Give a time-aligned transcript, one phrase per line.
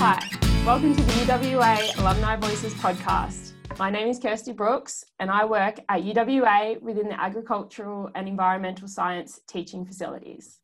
[0.00, 0.24] Hi,
[0.64, 3.54] welcome to the UWA Alumni Voices podcast.
[3.80, 8.86] My name is Kirsty Brooks, and I work at UWA within the Agricultural and Environmental
[8.86, 10.60] Science teaching facilities.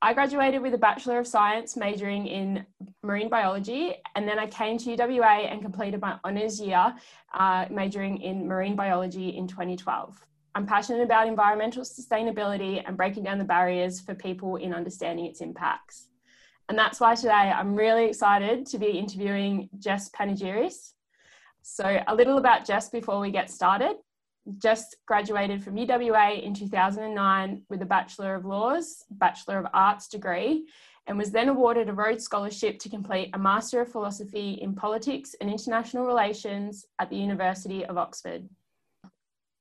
[0.00, 2.64] I graduated with a Bachelor of Science majoring in
[3.02, 6.94] marine biology, and then I came to UWA and completed my honours year
[7.34, 10.18] uh, majoring in marine biology in 2012.
[10.54, 15.42] I'm passionate about environmental sustainability and breaking down the barriers for people in understanding its
[15.42, 16.08] impacts.
[16.68, 20.92] And that's why today I'm really excited to be interviewing Jess Panegyres.
[21.62, 23.96] So, a little about Jess before we get started.
[24.58, 30.66] Jess graduated from UWA in 2009 with a Bachelor of Laws, Bachelor of Arts degree,
[31.08, 35.34] and was then awarded a Rhodes Scholarship to complete a Master of Philosophy in Politics
[35.40, 38.48] and International Relations at the University of Oxford.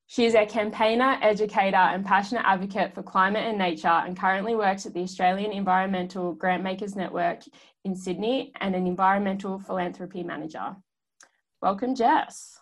[0.07, 4.85] She is a campaigner, educator, and passionate advocate for climate and nature, and currently works
[4.85, 7.41] at the Australian Environmental Grantmakers Network
[7.83, 10.75] in Sydney and an environmental philanthropy manager.
[11.61, 12.59] Welcome, Jess.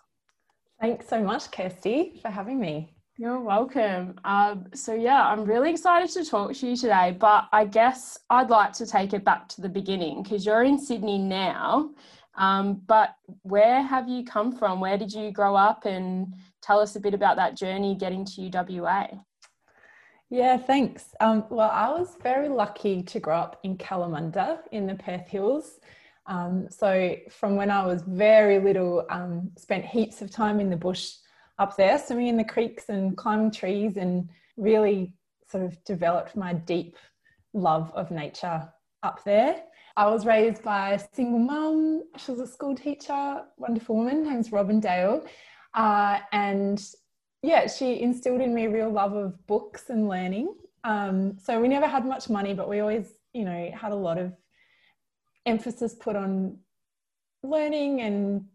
[0.80, 2.94] Thanks so much, Kirsty, for having me.
[3.16, 4.18] You're welcome.
[4.24, 8.50] Um, so, yeah, I'm really excited to talk to you today, but I guess I'd
[8.50, 11.90] like to take it back to the beginning because you're in Sydney now.
[12.36, 14.80] Um, but where have you come from?
[14.80, 15.84] Where did you grow up?
[15.84, 19.20] And tell us a bit about that journey getting to UWA.
[20.30, 21.14] Yeah, thanks.
[21.20, 25.78] Um, well, I was very lucky to grow up in Kalamunda in the Perth Hills.
[26.26, 30.76] Um, so, from when I was very little, um, spent heaps of time in the
[30.76, 31.12] bush
[31.58, 35.12] up there, swimming in the creeks and climbing trees, and really
[35.46, 36.96] sort of developed my deep
[37.52, 38.66] love of nature
[39.02, 39.62] up there.
[39.96, 42.02] I was raised by a single mum.
[42.16, 45.24] She was a school teacher, wonderful woman, named Robin Dale.
[45.74, 46.82] Uh, and
[47.42, 50.54] yeah, she instilled in me a real love of books and learning.
[50.84, 54.18] Um, so we never had much money, but we always, you know, had a lot
[54.18, 54.32] of
[55.46, 56.58] emphasis put on
[57.42, 58.46] learning and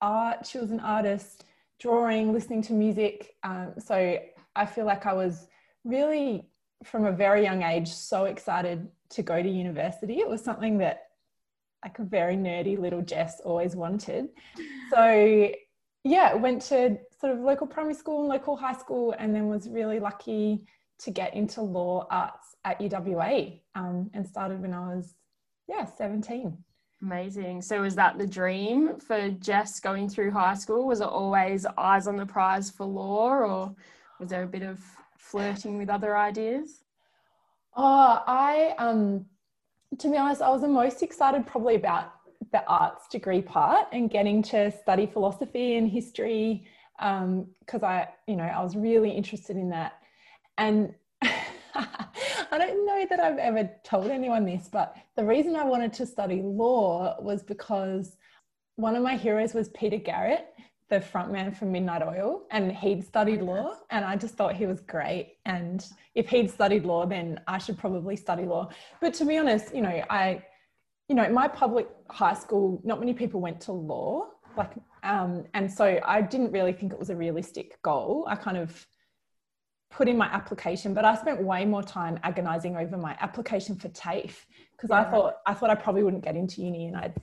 [0.00, 0.46] art.
[0.46, 1.44] She was an artist,
[1.78, 3.36] drawing, listening to music.
[3.42, 4.18] Um, so
[4.56, 5.46] I feel like I was
[5.84, 6.48] really,
[6.84, 10.18] from a very young age, so excited to go to university.
[10.18, 11.08] It was something that
[11.84, 14.28] like a very nerdy little Jess always wanted.
[14.90, 15.50] So
[16.04, 19.68] yeah, went to sort of local primary school and local high school, and then was
[19.68, 20.64] really lucky
[20.98, 25.14] to get into law arts at UWA um, and started when I was
[25.68, 26.56] yeah 17.
[27.02, 27.62] Amazing.
[27.62, 30.86] So was that the dream for Jess going through high school?
[30.86, 33.74] Was it always eyes on the prize for law, or
[34.20, 34.80] was there a bit of
[35.18, 36.84] flirting with other ideas?
[37.76, 39.26] Oh, I um
[39.98, 42.12] to be honest, I was the most excited probably about
[42.50, 46.66] the arts degree part and getting to study philosophy and history
[46.96, 49.94] because um, I, you know, I was really interested in that.
[50.58, 50.94] And
[51.74, 56.06] I don't know that I've ever told anyone this, but the reason I wanted to
[56.06, 58.16] study law was because
[58.76, 60.48] one of my heroes was Peter Garrett,
[60.88, 64.80] the frontman for Midnight Oil, and he'd studied law, and I just thought he was
[64.80, 65.38] great.
[65.46, 68.68] And if he'd studied law, then I should probably study law.
[69.00, 70.44] But to be honest, you know, I,
[71.12, 75.70] you know, my public high school, not many people went to law, like, um, and
[75.70, 78.24] so I didn't really think it was a realistic goal.
[78.30, 78.86] I kind of
[79.90, 83.90] put in my application, but I spent way more time agonizing over my application for
[83.90, 85.02] TAFE because yeah.
[85.02, 87.14] I thought I thought I probably wouldn't get into uni, and I'd.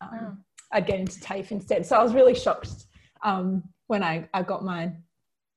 [0.00, 0.42] Um.
[0.72, 1.84] I'd get into TAFE instead.
[1.84, 2.86] So I was really shocked
[3.22, 4.90] um, when I, I got my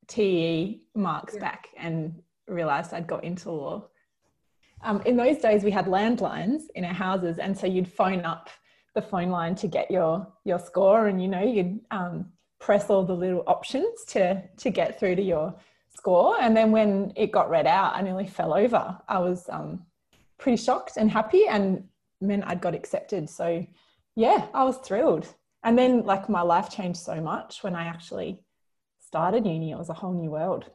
[0.07, 1.39] TE marks yeah.
[1.39, 3.87] back and realized I'd got into law.
[4.83, 8.49] Um, in those days, we had landlines in our houses, and so you'd phone up
[8.95, 13.03] the phone line to get your your score, and you know you'd um, press all
[13.03, 15.55] the little options to to get through to your
[15.95, 16.37] score.
[16.39, 18.97] And then when it got read out, I nearly fell over.
[19.07, 19.85] I was um,
[20.37, 21.83] pretty shocked and happy, and
[22.21, 23.29] meant I'd got accepted.
[23.29, 23.65] So
[24.15, 25.27] yeah, I was thrilled
[25.67, 28.39] and then like my life changed so much when I actually
[28.99, 29.71] started uni.
[29.71, 30.65] It was a whole new world.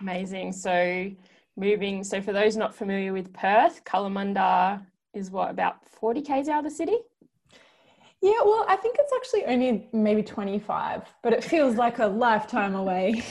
[0.00, 0.52] Amazing.
[0.52, 1.10] So
[1.58, 2.04] moving.
[2.04, 4.84] So for those not familiar with Perth, Kalamunda
[5.14, 6.96] is what about forty k's out of the city.
[8.20, 12.74] Yeah, well, I think it's actually only maybe 25, but it feels like a lifetime
[12.74, 13.22] away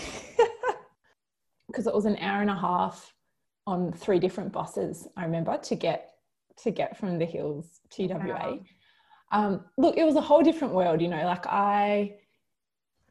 [1.67, 3.13] because it was an hour and a half
[3.65, 5.05] on three different buses.
[5.17, 6.11] I remember to get
[6.63, 8.27] to get from the hills to WA.
[8.27, 8.59] Wow
[9.31, 12.15] um, look, it was a whole different world, you know, like I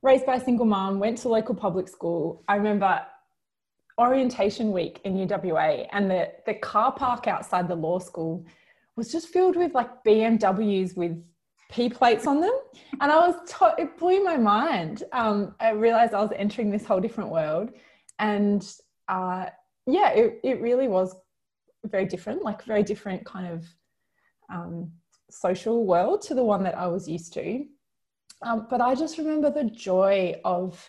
[0.02, 2.42] raised by a single mom, went to local public school.
[2.48, 3.02] I remember
[3.98, 8.44] orientation week in UWA and the, the car park outside the law school
[8.94, 11.22] was just filled with like BMWs with
[11.70, 12.52] P plates on them.
[13.00, 15.02] And I was, to- it blew my mind.
[15.12, 17.70] Um, I realized I was entering this whole different world.
[18.18, 18.66] And
[19.08, 19.46] uh,
[19.86, 21.14] yeah, it, it really was
[21.84, 23.64] very different, like very different kind of
[24.52, 24.92] um,
[25.30, 27.64] social world to the one that I was used to.
[28.42, 30.88] Um, but I just remember the joy of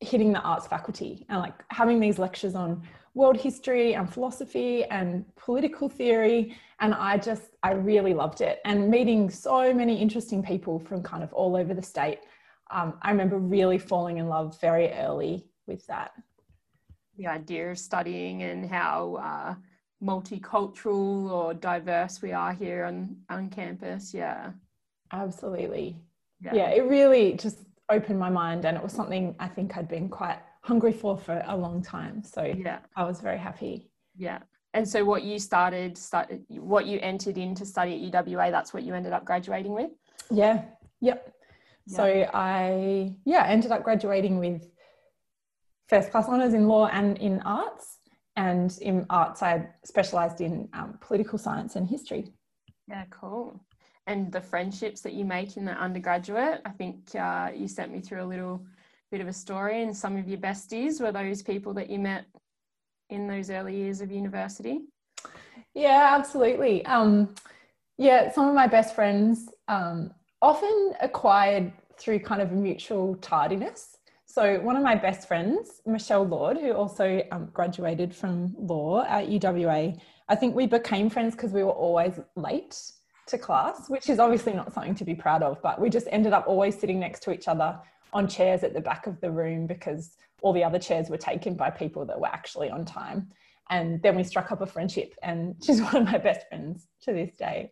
[0.00, 2.82] hitting the arts faculty and like having these lectures on
[3.14, 6.56] world history and philosophy and political theory.
[6.80, 8.60] And i just i really loved it.
[8.64, 12.20] And meeting so many interesting people from kind of all over the state
[12.70, 16.12] um, i remember really falling in love very early with that.
[17.16, 19.54] The idea of studying and how uh,
[20.02, 24.14] multicultural or diverse we are here on, on campus.
[24.14, 24.52] Yeah.
[25.12, 25.96] Absolutely.
[26.40, 26.54] Yeah.
[26.54, 27.58] yeah it really just
[27.90, 30.38] opened my mind and it was something i think i'd been quite
[30.68, 32.22] hungry for for a long time.
[32.22, 33.90] So yeah, I was very happy.
[34.16, 34.40] Yeah.
[34.74, 38.74] And so what you started, started what you entered in to study at UWA, that's
[38.74, 39.90] what you ended up graduating with?
[40.30, 40.64] Yeah.
[41.00, 41.34] Yep.
[41.86, 41.96] Yeah.
[41.96, 42.04] So
[42.34, 44.70] I yeah, ended up graduating with
[45.88, 47.96] first class honours in law and in arts.
[48.36, 52.32] And in arts, I specialised in um, political science and history.
[52.86, 53.64] Yeah, cool.
[54.08, 58.00] And the friendships that you make in the undergraduate, I think uh, you sent me
[58.00, 58.64] through a little
[59.10, 62.24] bit of a story and some of your besties were those people that you met
[63.10, 64.80] in those early years of university?
[65.74, 66.86] Yeah, absolutely.
[66.86, 67.34] Um,
[67.98, 73.98] yeah, some of my best friends um, often acquired through kind of mutual tardiness.
[74.24, 79.28] So, one of my best friends, Michelle Lord, who also um, graduated from law at
[79.28, 82.78] UWA, I think we became friends because we were always late
[83.28, 86.32] to class, which is obviously not something to be proud of, but we just ended
[86.32, 87.78] up always sitting next to each other
[88.12, 91.54] on chairs at the back of the room because all the other chairs were taken
[91.54, 93.28] by people that were actually on time.
[93.70, 97.12] And then we struck up a friendship, and she's one of my best friends to
[97.12, 97.70] this day.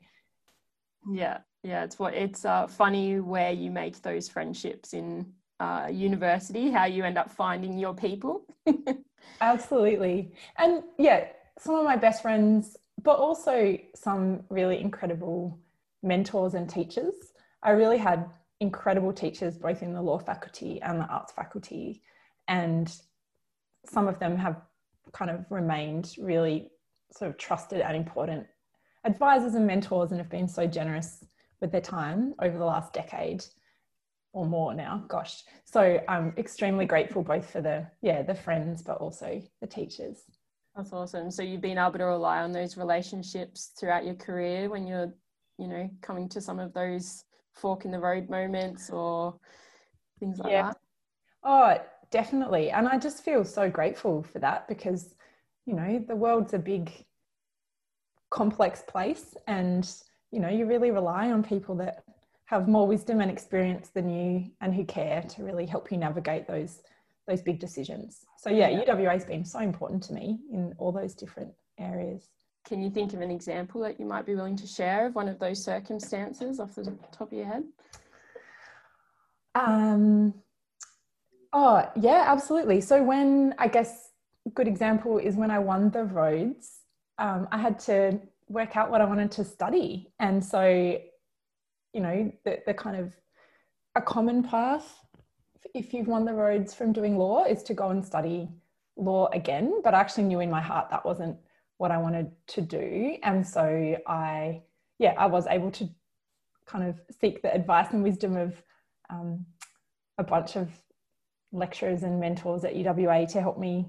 [1.11, 6.71] Yeah, yeah, it's what it's uh, funny where you make those friendships in uh, university,
[6.71, 8.45] how you end up finding your people.
[9.41, 15.59] Absolutely, and yeah, some of my best friends, but also some really incredible
[16.03, 17.15] mentors and teachers.
[17.63, 18.27] I really had
[18.61, 22.03] incredible teachers both in the law faculty and the arts faculty
[22.49, 23.01] and
[23.85, 24.63] some of them have
[25.13, 26.71] kind of remained really
[27.13, 28.47] sort of trusted and important
[29.05, 31.25] advisors and mentors and have been so generous
[31.61, 33.45] with their time over the last decade
[34.33, 38.97] or more now gosh so i'm extremely grateful both for the yeah the friends but
[38.99, 40.23] also the teachers
[40.77, 44.87] that's awesome so you've been able to rely on those relationships throughout your career when
[44.87, 45.13] you're
[45.59, 47.25] you know coming to some of those
[47.57, 49.39] fork in the road moments or
[50.21, 50.63] things like yeah.
[50.63, 50.77] that?
[51.43, 51.77] Oh,
[52.11, 52.71] definitely.
[52.71, 55.15] And I just feel so grateful for that because,
[55.65, 56.93] you know, the world's a big,
[58.31, 59.35] complex place.
[59.47, 59.89] And,
[60.31, 62.05] you know, you really rely on people that
[62.47, 66.47] have more wisdom and experience than you and who care to really help you navigate
[66.47, 66.81] those
[67.27, 68.25] those big decisions.
[68.39, 68.71] So yeah.
[68.71, 72.29] UWA has been so important to me in all those different areas.
[72.67, 75.29] Can you think of an example that you might be willing to share of one
[75.29, 77.65] of those circumstances off the top of your head?
[79.55, 80.35] Um,
[81.53, 82.81] oh, yeah, absolutely.
[82.81, 84.11] So, when I guess
[84.47, 86.81] a good example is when I won the Rhodes,
[87.19, 90.13] um, I had to work out what I wanted to study.
[90.19, 90.99] And so,
[91.93, 93.13] you know, the, the kind of
[93.95, 94.93] a common path
[95.75, 98.49] if you've won the Rhodes from doing law is to go and study
[98.97, 99.81] law again.
[99.83, 101.37] But I actually knew in my heart that wasn't
[101.79, 103.17] what I wanted to do.
[103.23, 104.63] And so I,
[104.99, 105.89] yeah, I was able to
[106.67, 108.55] kind of seek the advice and wisdom of
[109.11, 109.45] um,
[110.19, 110.69] a bunch of
[111.53, 113.87] lecturers and mentors at UWA to help me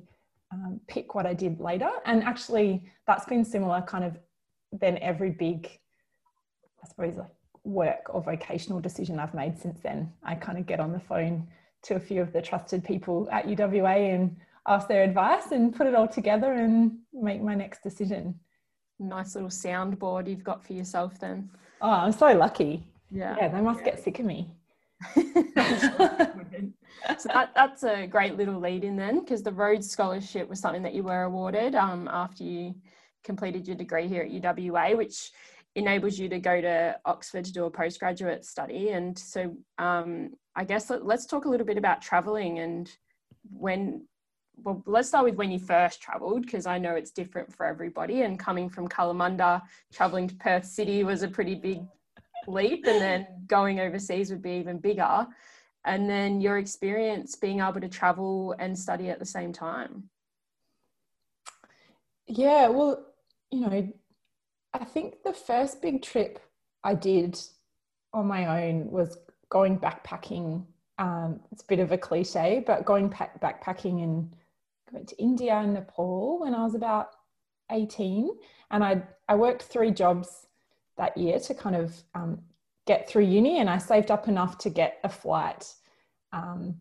[0.52, 1.90] um, pick what I did later.
[2.06, 4.18] And actually, that's been similar kind of
[4.72, 5.68] than every big,
[6.84, 7.28] I suppose, like
[7.64, 10.12] work or vocational decision I've made since then.
[10.24, 11.48] I kind of get on the phone
[11.84, 14.36] to a few of the trusted people at UWA and
[14.68, 18.36] ask their advice and put it all together and make my next decision.
[19.00, 21.50] Nice little soundboard you've got for yourself then.
[21.82, 22.84] Oh, I'm so lucky.
[23.12, 23.36] Yeah.
[23.38, 23.86] Yeah, they must yeah.
[23.86, 24.50] get sick of me.
[25.16, 25.22] so
[27.32, 30.96] that, that's a great little lead in then because the Rhodes Scholarship was something that
[30.96, 32.76] you were awarded um, after you
[33.24, 35.32] completed your degree here at UWA, which
[35.76, 38.90] enables you to go to Oxford to do a postgraduate study.
[38.90, 42.92] And so um, I guess let, us talk a little bit about traveling and
[43.50, 44.08] when
[44.64, 48.24] well, let's start with when you first travelled because I know it's different for everybody.
[48.24, 49.62] And coming from Kalamunda,
[49.94, 51.82] travelling to Perth City was a pretty big
[52.48, 55.28] leap, and then going overseas would be even bigger.
[55.86, 60.10] And then your experience being able to travel and study at the same time.
[62.26, 63.06] Yeah, well,
[63.52, 63.94] you know,
[64.74, 66.40] I think the first big trip
[66.84, 67.40] I did
[68.12, 69.18] on my own was
[69.50, 70.66] going backpacking.
[70.98, 74.34] Um, it's a bit of a cliche, but going backpacking in
[74.92, 77.10] went to India and Nepal when I was about
[77.72, 78.30] 18.
[78.72, 80.48] And I, I worked three jobs
[80.98, 82.40] that year to kind of um,
[82.86, 85.74] get through uni, and I saved up enough to get a flight
[86.32, 86.76] um,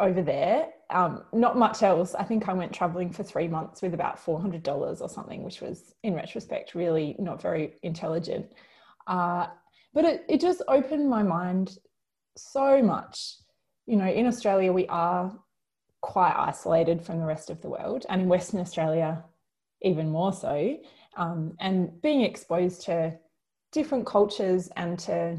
[0.00, 0.70] over there.
[0.90, 2.14] Um, not much else.
[2.14, 5.94] I think I went traveling for three months with about $400 or something, which was,
[6.02, 8.46] in retrospect, really not very intelligent.
[9.06, 9.46] Uh,
[9.96, 11.78] but it, it just opened my mind
[12.36, 13.36] so much.
[13.86, 15.34] You know, in Australia, we are
[16.02, 19.24] quite isolated from the rest of the world, and in Western Australia,
[19.80, 20.76] even more so.
[21.16, 23.18] Um, and being exposed to
[23.72, 25.38] different cultures and to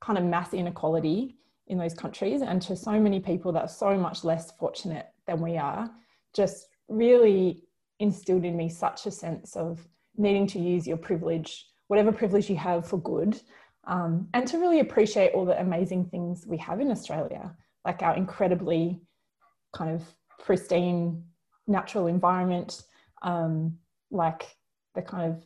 [0.00, 1.36] kind of mass inequality
[1.68, 5.40] in those countries and to so many people that are so much less fortunate than
[5.40, 5.88] we are
[6.34, 7.62] just really
[8.00, 12.56] instilled in me such a sense of needing to use your privilege whatever privilege you
[12.56, 13.40] have for good
[13.84, 18.16] um, and to really appreciate all the amazing things we have in australia like our
[18.16, 19.00] incredibly
[19.74, 20.02] kind of
[20.38, 21.22] pristine
[21.66, 22.82] natural environment
[23.22, 23.76] um,
[24.10, 24.56] like
[24.94, 25.44] the kind of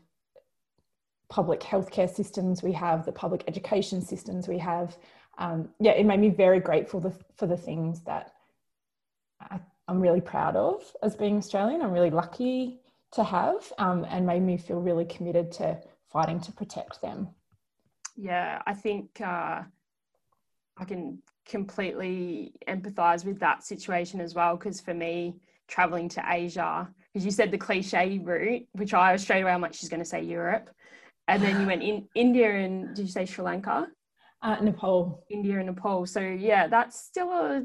[1.29, 4.97] public healthcare systems we have the public education systems we have
[5.39, 8.33] um, yeah, it made me very grateful the, for the things that
[9.41, 11.83] I, am really proud of as being Australian.
[11.83, 12.81] I'm really lucky
[13.13, 15.79] to have um, and made me feel really committed to
[16.11, 17.29] fighting to protect them.
[18.17, 19.63] Yeah, I think uh,
[20.77, 24.57] I can completely empathize with that situation as well.
[24.57, 25.37] Because for me,
[25.69, 29.61] traveling to Asia, because you said the cliche route, which I was straight away, I'm
[29.61, 30.71] like, she's going to say Europe.
[31.29, 33.89] And then you went in India and did you say Sri Lanka?
[34.43, 35.25] Uh, Nepal.
[35.31, 36.07] India and Nepal.
[36.07, 37.65] So yeah, that's still a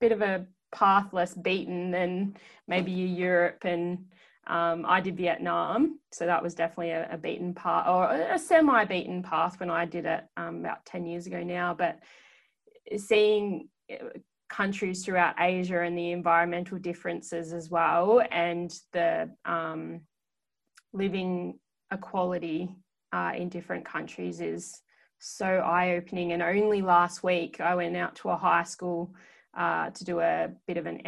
[0.00, 2.36] bit of a path less beaten than
[2.66, 4.06] maybe Europe and
[4.46, 9.22] um, I did Vietnam, so that was definitely a, a beaten path or a semi-beaten
[9.22, 11.74] path when I did it um, about ten years ago now.
[11.74, 11.98] But
[12.96, 20.02] seeing uh, countries throughout Asia and the environmental differences as well, and the um,
[20.92, 21.58] living
[21.92, 22.74] equality
[23.12, 24.82] uh, in different countries is
[25.18, 26.32] so eye opening.
[26.32, 29.14] And only last week, I went out to a high school
[29.56, 31.00] uh, to do a bit of an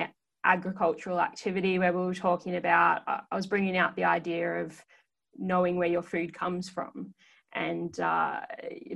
[0.49, 4.83] agricultural activity where we were talking about, I was bringing out the idea of
[5.37, 7.15] knowing where your food comes from
[7.53, 8.41] and uh,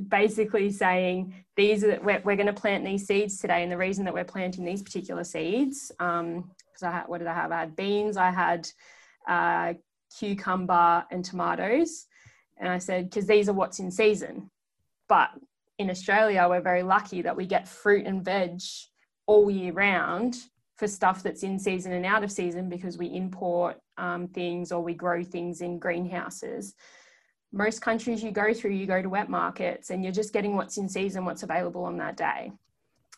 [0.09, 4.05] basically saying these are we're, we're going to plant these seeds today and the reason
[4.05, 6.45] that we're planting these particular seeds because um,
[6.83, 7.53] I had what did I have?
[7.53, 8.69] I had beans I had
[9.29, 9.75] uh,
[10.19, 12.07] cucumber and tomatoes.
[12.59, 14.51] And I said because these are what's in season.
[15.09, 15.31] But
[15.79, 18.61] in Australia, we're very lucky that we get fruit and veg
[19.27, 20.37] all year round
[20.83, 24.83] for stuff that's in season and out of season because we import um, things or
[24.83, 26.75] we grow things in greenhouses.
[27.53, 30.79] Most countries you go through, you go to wet markets and you're just getting what's
[30.79, 32.51] in season, what's available on that day.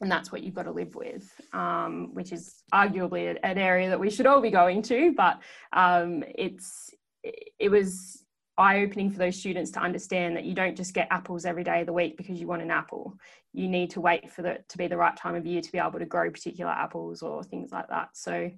[0.02, 3.98] And that's what you've got to live with, um, which is arguably an area that
[3.98, 5.14] we should all be going to.
[5.16, 5.40] But
[5.72, 6.90] um, it's
[7.22, 8.22] it was
[8.58, 11.80] eye opening for those students to understand that you don't just get apples every day
[11.80, 13.16] of the week because you want an apple.
[13.54, 15.78] You need to wait for the to be the right time of year to be
[15.78, 18.10] able to grow particular apples or things like that.
[18.12, 18.50] So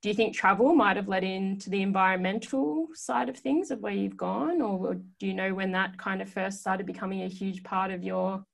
[0.00, 3.92] do you think travel might have led into the environmental side of things of where
[3.92, 7.64] you've gone or do you know when that kind of first started becoming a huge
[7.64, 8.44] part of your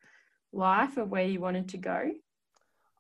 [0.53, 2.11] life of where you wanted to go?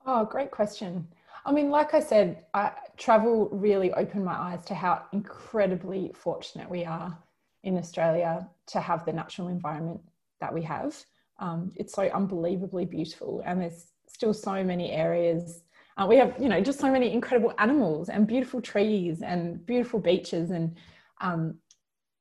[0.04, 1.08] Oh, great question.
[1.46, 6.68] I mean, like I said, I, travel really opened my eyes to how incredibly fortunate
[6.68, 7.16] we are
[7.62, 10.00] in Australia to have the natural environment
[10.40, 10.96] that we have.
[11.38, 15.62] Um, it's so unbelievably beautiful, and there's still so many areas.
[15.96, 20.00] Uh, we have, you know, just so many incredible animals and beautiful trees and beautiful
[20.00, 20.76] beaches, and
[21.20, 21.56] um,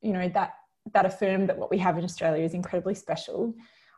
[0.02, 0.54] you know that
[0.94, 3.54] that affirm that what we have in Australia is incredibly special.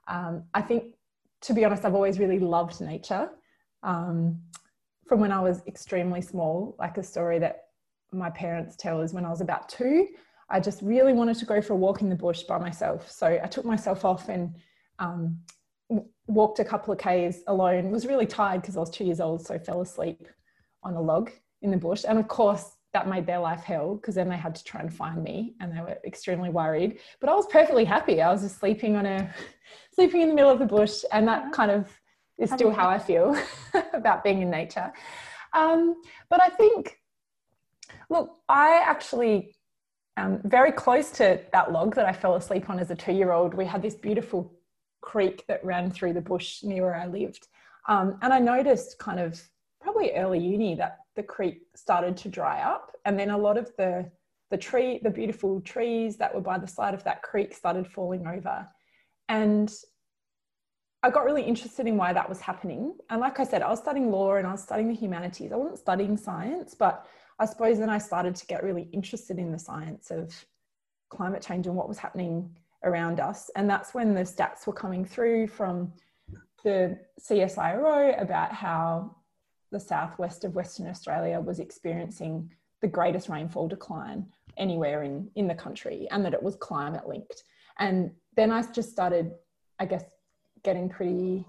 [0.08, 0.96] Um, I think,
[1.42, 3.30] to be honest, I've always really loved nature.
[3.84, 4.42] Um,
[5.08, 7.66] from when I was extremely small, like a story that
[8.12, 10.08] my parents tell is when I was about two,
[10.50, 13.12] I just really wanted to go for a walk in the bush by myself.
[13.12, 14.56] So I took myself off and
[15.00, 15.40] um,
[16.28, 17.92] walked a couple of Ks alone.
[17.92, 20.28] Was really tired because I was two years old, so fell asleep
[20.84, 22.06] on a log in the bush.
[22.08, 24.94] And of course, that made their life hell because then they had to try and
[24.94, 27.00] find me and they were extremely worried.
[27.20, 28.22] But I was perfectly happy.
[28.22, 29.30] I was just sleeping on a
[29.94, 31.90] sleeping in the middle of the bush, and that kind of
[32.38, 33.38] is still how I feel
[33.94, 34.92] about being in nature.
[35.54, 35.96] Um,
[36.30, 37.00] but I think,
[38.10, 39.56] look, I actually
[40.18, 43.32] um, very close to that log that I fell asleep on as a two year
[43.32, 44.54] old, we had this beautiful
[45.06, 47.48] creek that ran through the bush near where I lived.
[47.88, 49.40] Um, and I noticed kind of
[49.80, 52.92] probably early uni that the creek started to dry up.
[53.06, 54.12] And then a lot of the,
[54.50, 58.28] the tree, the beautiful trees that were by the side of that creek started falling
[58.28, 58.68] over.
[59.30, 59.72] And
[61.04, 62.96] I got really interested in why that was happening.
[63.12, 65.52] And like I said, I was studying law and I was studying the humanities.
[65.52, 67.06] I wasn't studying science, but
[67.38, 70.34] I suppose then I started to get really interested in the science of
[71.10, 72.50] climate change and what was happening
[72.86, 73.50] around us.
[73.56, 75.92] And that's when the stats were coming through from
[76.64, 79.16] the CSIRO about how
[79.72, 82.52] the southwest of Western Australia was experiencing
[82.82, 84.26] the greatest rainfall decline
[84.58, 87.44] anywhere in, in the country and that it was climate linked.
[87.80, 89.32] And then I just started,
[89.80, 90.06] I guess,
[90.64, 91.46] getting pretty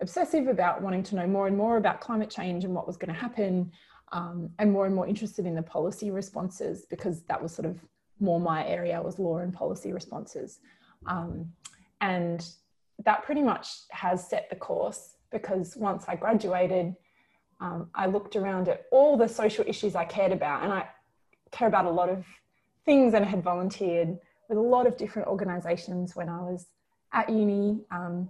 [0.00, 3.12] obsessive about wanting to know more and more about climate change and what was going
[3.12, 3.70] to happen,
[4.12, 7.78] um, and more and more interested in the policy responses because that was sort of
[8.20, 10.60] more my area was law and policy responses.
[11.06, 11.52] Um,
[12.00, 12.46] and
[13.04, 16.94] that pretty much has set the course because once I graduated,
[17.60, 20.88] um, I looked around at all the social issues I cared about, and I
[21.50, 22.24] care about a lot of
[22.84, 24.16] things and had volunteered
[24.48, 26.66] with a lot of different organisations when I was
[27.12, 27.80] at uni.
[27.90, 28.28] Um,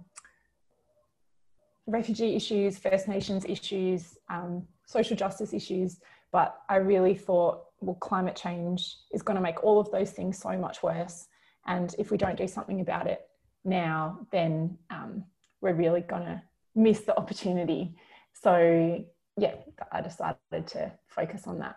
[1.89, 5.99] refugee issues, First Nations issues, um, social justice issues,
[6.31, 10.37] but I really thought, well, climate change is going to make all of those things
[10.37, 11.27] so much worse.
[11.69, 13.21] And if we don't do something about it
[13.63, 15.23] now, then um,
[15.61, 16.41] we're really going to
[16.75, 17.95] miss the opportunity.
[18.33, 19.05] So,
[19.37, 19.53] yeah,
[19.91, 21.75] I decided to focus on that.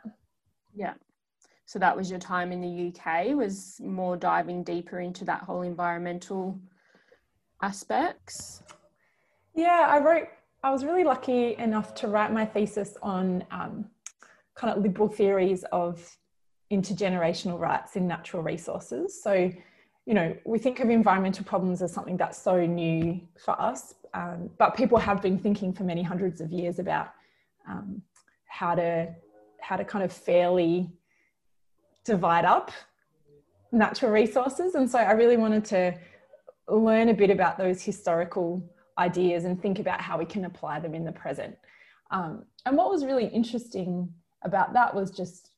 [0.75, 0.95] Yeah.
[1.67, 5.63] So that was your time in the UK, was more diving deeper into that whole
[5.63, 6.59] environmental
[7.63, 8.63] aspects?
[9.55, 10.29] Yeah, I wrote,
[10.63, 13.87] I was really lucky enough to write my thesis on um,
[14.55, 16.17] kind of liberal theories of
[16.73, 19.23] intergenerational rights in natural resources.
[19.23, 19.51] So,
[20.07, 24.51] you know, we think of environmental problems as something that's so new for us, um,
[24.59, 27.13] but people have been thinking for many hundreds of years about
[27.69, 28.03] um,
[28.47, 29.15] how to
[29.61, 30.91] how to kind of fairly
[32.05, 32.73] divide up
[33.71, 34.75] natural resources.
[34.75, 35.95] And so I really wanted to
[36.69, 38.63] learn a bit about those historical
[38.99, 41.57] ideas and think about how we can apply them in the present.
[42.11, 45.52] Um, and what was really interesting about that was just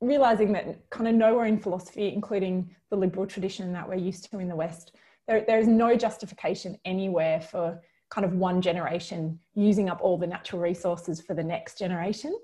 [0.00, 4.38] realizing that kind of nowhere in philosophy, including the liberal tradition that we're used to
[4.38, 4.92] in the West,
[5.26, 10.26] there, there is no justification anywhere for kind of one generation using up all the
[10.26, 12.34] natural resources for the next generation.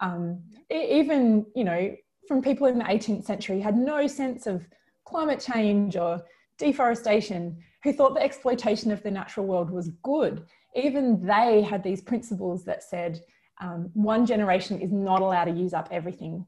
[0.00, 1.94] Um, even, you know,
[2.28, 4.66] from people in the 18th century had no sense of
[5.04, 6.22] climate change or
[6.58, 10.44] deforestation who thought the exploitation of the natural world was good.
[10.74, 13.20] Even they had these principles that said
[13.60, 16.44] um, one generation is not allowed to use up everything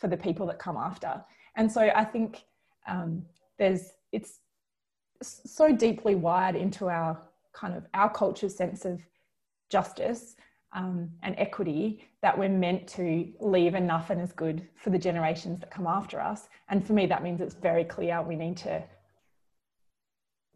[0.00, 1.22] for the people that come after.
[1.56, 2.44] And so I think
[2.88, 3.24] um,
[3.58, 4.38] there's it's
[5.22, 7.20] so deeply wired into our
[7.52, 9.00] kind of our culture's sense of
[9.68, 10.36] justice
[10.72, 15.60] um, and equity that we're meant to leave enough and as good for the generations
[15.60, 16.48] that come after us.
[16.68, 18.82] And for me, that means it's very clear we need to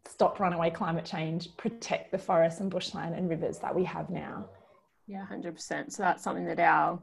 [0.07, 4.47] stop runaway climate change, protect the forests and bushland and rivers that we have now.
[5.07, 5.91] Yeah, 100%.
[5.91, 6.99] So that's something that our,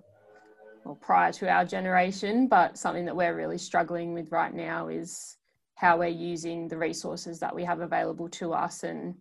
[0.85, 5.37] well, prior to our generation, but something that we're really struggling with right now is
[5.77, 9.15] how we're using the resources that we have available to us and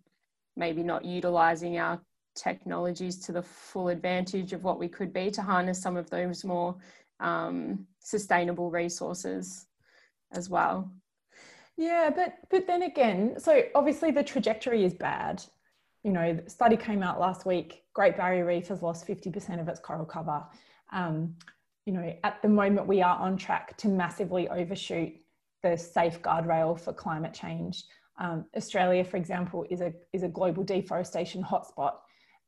[0.56, 2.00] maybe not utilizing our
[2.36, 6.43] technologies to the full advantage of what we could be to harness some of those
[6.43, 6.76] more
[7.19, 9.67] um, sustainable resources
[10.34, 10.91] as well.
[11.78, 15.43] Yeah, but but then again, so obviously the trajectory is bad.
[16.04, 17.84] You know, the study came out last week.
[17.93, 20.43] Great Barrier Reef has lost 50% of its coral cover.
[20.92, 21.36] Um,
[21.86, 25.14] you know, at the moment we are on track to massively overshoot
[25.64, 27.84] the safe guardrail for climate change.
[28.20, 31.94] Um, Australia, for example, is a is a global deforestation hotspot.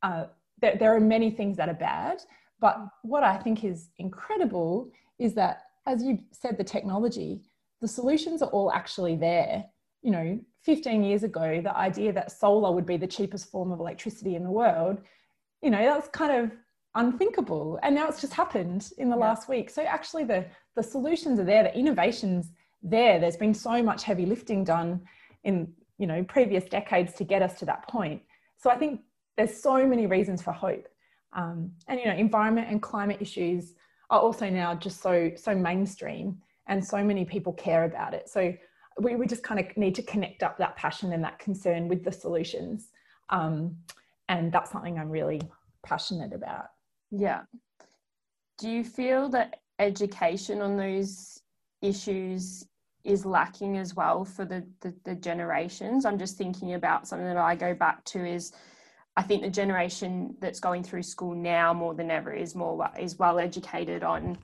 [0.02, 0.24] Uh,
[0.60, 2.18] there, there are many things that are bad,
[2.60, 7.42] but what I think is incredible is that, as you said, the technology
[7.84, 9.62] the solutions are all actually there.
[10.02, 13.78] You know, 15 years ago, the idea that solar would be the cheapest form of
[13.78, 15.02] electricity in the world,
[15.60, 16.50] you know, that's kind of
[16.94, 17.78] unthinkable.
[17.82, 19.22] And now it's just happened in the yeah.
[19.22, 19.70] last week.
[19.70, 22.52] So actually the, the solutions are there, the innovations
[22.82, 23.18] there.
[23.18, 25.00] There's been so much heavy lifting done
[25.44, 28.22] in, you know, previous decades to get us to that point.
[28.56, 29.00] So I think
[29.36, 30.88] there's so many reasons for hope.
[31.32, 33.74] Um, and you know, environment and climate issues
[34.10, 38.28] are also now just so so mainstream and so many people care about it.
[38.28, 38.54] So
[38.98, 42.04] we, we just kind of need to connect up that passion and that concern with
[42.04, 42.90] the solutions.
[43.30, 43.76] Um,
[44.28, 45.40] and that's something I'm really
[45.82, 46.68] passionate about.
[47.16, 47.42] Yeah.
[48.58, 51.40] Do you feel that education on those
[51.82, 52.66] issues
[53.04, 56.04] is lacking as well for the, the, the generations?
[56.04, 58.52] I'm just thinking about something that I go back to is
[59.16, 63.18] I think the generation that's going through school now more than ever is more is
[63.18, 64.36] well educated on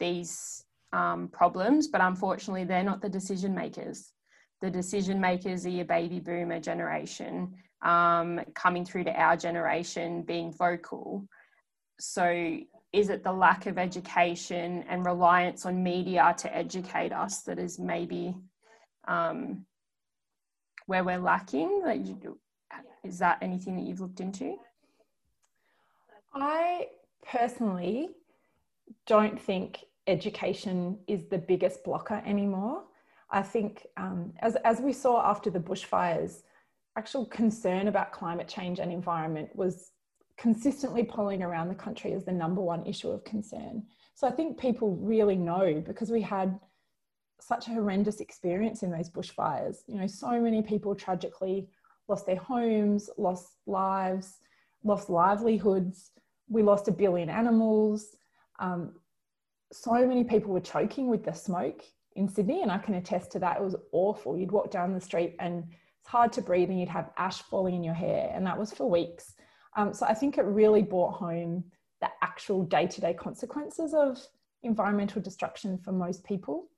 [0.00, 4.12] these um, problems, but unfortunately, they're not the decision makers.
[4.60, 10.52] The decision makers are your baby boomer generation um, coming through to our generation being
[10.52, 11.28] vocal.
[12.00, 12.58] So,
[12.92, 17.78] is it the lack of education and reliance on media to educate us that is
[17.78, 18.34] maybe
[19.06, 19.66] um,
[20.86, 21.82] where we're lacking?
[21.84, 22.02] Like,
[23.04, 24.56] is that anything that you've looked into?
[26.32, 26.86] I
[27.30, 28.10] personally
[29.06, 32.84] don't think education is the biggest blocker anymore.
[33.30, 36.42] I think, um, as, as we saw after the bushfires,
[36.96, 39.92] actual concern about climate change and environment was
[40.38, 43.82] consistently polling around the country as the number one issue of concern.
[44.14, 46.58] So I think people really know because we had
[47.40, 49.78] such a horrendous experience in those bushfires.
[49.86, 51.68] You know, so many people tragically
[52.08, 54.38] lost their homes, lost lives,
[54.84, 56.12] lost livelihoods.
[56.48, 58.16] We lost a billion animals.
[58.58, 58.94] Um,
[59.72, 61.82] so many people were choking with the smoke
[62.16, 63.58] in Sydney, and I can attest to that.
[63.58, 64.36] It was awful.
[64.36, 65.64] You'd walk down the street and
[66.00, 68.72] it's hard to breathe, and you'd have ash falling in your hair, and that was
[68.72, 69.34] for weeks.
[69.78, 71.62] Um, so I think it really brought home
[72.00, 74.20] the actual day to day consequences of
[74.64, 76.68] environmental destruction for most people.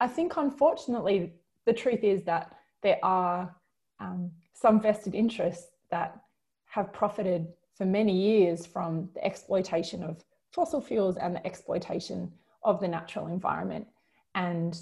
[0.00, 1.34] I think, unfortunately,
[1.66, 3.54] the truth is that there are
[4.00, 6.20] um, some vested interests that
[6.64, 12.32] have profited for many years from the exploitation of fossil fuels and the exploitation
[12.64, 13.86] of the natural environment.
[14.34, 14.76] And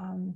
[0.00, 0.34] um,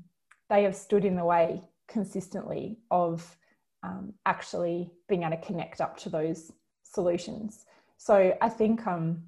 [0.49, 3.37] they have stood in the way consistently of
[3.83, 7.67] um, actually being able to connect up to those solutions.
[7.97, 9.23] So I think um,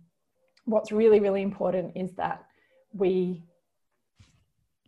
[0.64, 2.44] what's really, really important is that
[2.92, 3.42] we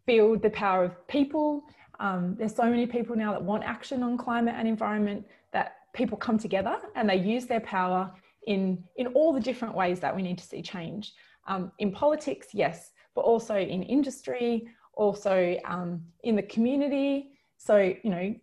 [0.07, 1.65] build the power of people.
[1.99, 6.17] Um, there's so many people now that want action on climate and environment that people
[6.17, 8.13] come together and they use their power
[8.47, 11.13] in, in all the different ways that we need to see change.
[11.49, 17.31] Um, in politics, yes, but also in industry, also um, in the community.
[17.57, 18.35] So, you know,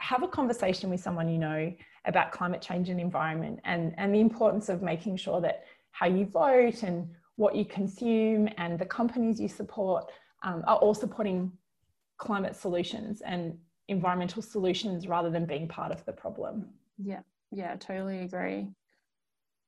[0.00, 1.72] have a conversation with someone you know
[2.06, 6.24] about climate change and environment and, and the importance of making sure that how you
[6.24, 10.10] vote and what you consume and the companies you support
[10.42, 11.52] um, are all supporting
[12.16, 13.56] climate solutions and
[13.88, 16.66] environmental solutions rather than being part of the problem.
[16.98, 18.68] Yeah, yeah, totally agree.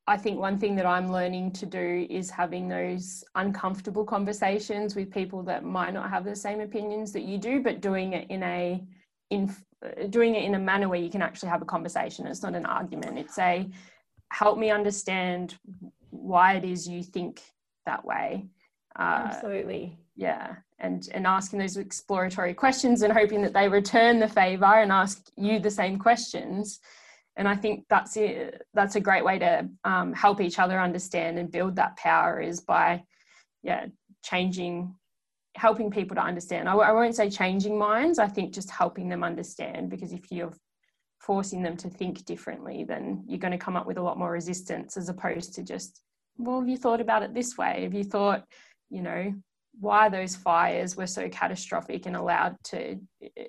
[0.07, 5.11] I think one thing that I'm learning to do is having those uncomfortable conversations with
[5.11, 8.43] people that might not have the same opinions that you do, but doing it in
[8.43, 8.83] a
[9.31, 9.55] in
[10.11, 12.27] doing it in a manner where you can actually have a conversation.
[12.27, 13.19] It's not an argument.
[13.19, 13.69] It's a
[14.31, 15.57] help me understand
[16.11, 17.43] why it is you think
[17.87, 18.47] that way.
[18.99, 19.99] Uh, Absolutely.
[20.15, 24.93] Yeah, and and asking those exploratory questions and hoping that they return the favor and
[24.93, 26.81] ask you the same questions
[27.37, 31.39] and i think that's it that's a great way to um, help each other understand
[31.39, 33.03] and build that power is by
[33.63, 33.87] yeah
[34.23, 34.95] changing
[35.57, 39.23] helping people to understand I, I won't say changing minds i think just helping them
[39.23, 40.53] understand because if you're
[41.19, 44.33] forcing them to think differently then you're going to come up with a lot more
[44.33, 46.01] resistance as opposed to just
[46.39, 48.45] well have you thought about it this way have you thought
[48.91, 49.33] you know
[49.79, 53.43] why those fires were so catastrophic and allowed to uh,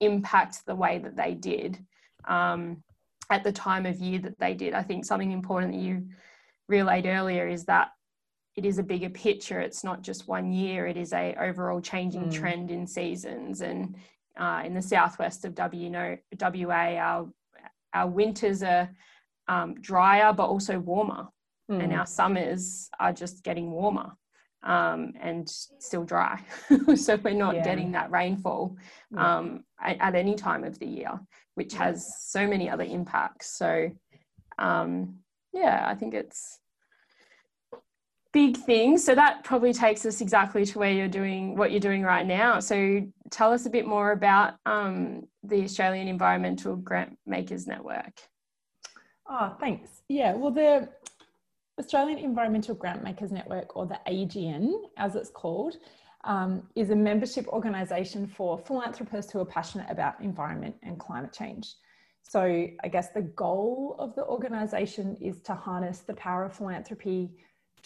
[0.00, 1.78] impact the way that they did
[2.26, 2.82] um,
[3.30, 4.74] at the time of year that they did.
[4.74, 6.08] I think something important that you
[6.68, 7.88] relayed earlier is that
[8.56, 9.60] it is a bigger picture.
[9.60, 10.86] It's not just one year.
[10.86, 12.34] It is a overall changing mm.
[12.34, 13.60] trend in seasons.
[13.60, 13.96] And
[14.38, 17.28] uh, in the southwest of w, know, WA, our
[17.92, 18.90] our winters are
[19.46, 21.28] um, drier but also warmer,
[21.70, 21.82] mm.
[21.82, 24.12] and our summers are just getting warmer
[24.64, 26.40] um, and still dry.
[26.96, 27.64] so we're not yeah.
[27.64, 28.76] getting that rainfall
[29.16, 31.20] um, at, at, any time of the year,
[31.54, 33.56] which has so many other impacts.
[33.56, 33.90] So
[34.58, 35.16] um,
[35.52, 36.58] yeah, I think it's
[38.34, 39.02] big things.
[39.04, 42.58] So that probably takes us exactly to where you're doing what you're doing right now.
[42.60, 48.20] So tell us a bit more about um, the Australian Environmental Grantmakers Network.
[49.26, 50.02] Oh, thanks.
[50.08, 50.88] Yeah, well, the
[51.78, 55.76] Australian Environmental Grantmakers Network, or the AEGN as it's called,
[56.24, 61.74] um, is a membership organisation for philanthropists who are passionate about environment and climate change.
[62.26, 67.30] So, I guess the goal of the organisation is to harness the power of philanthropy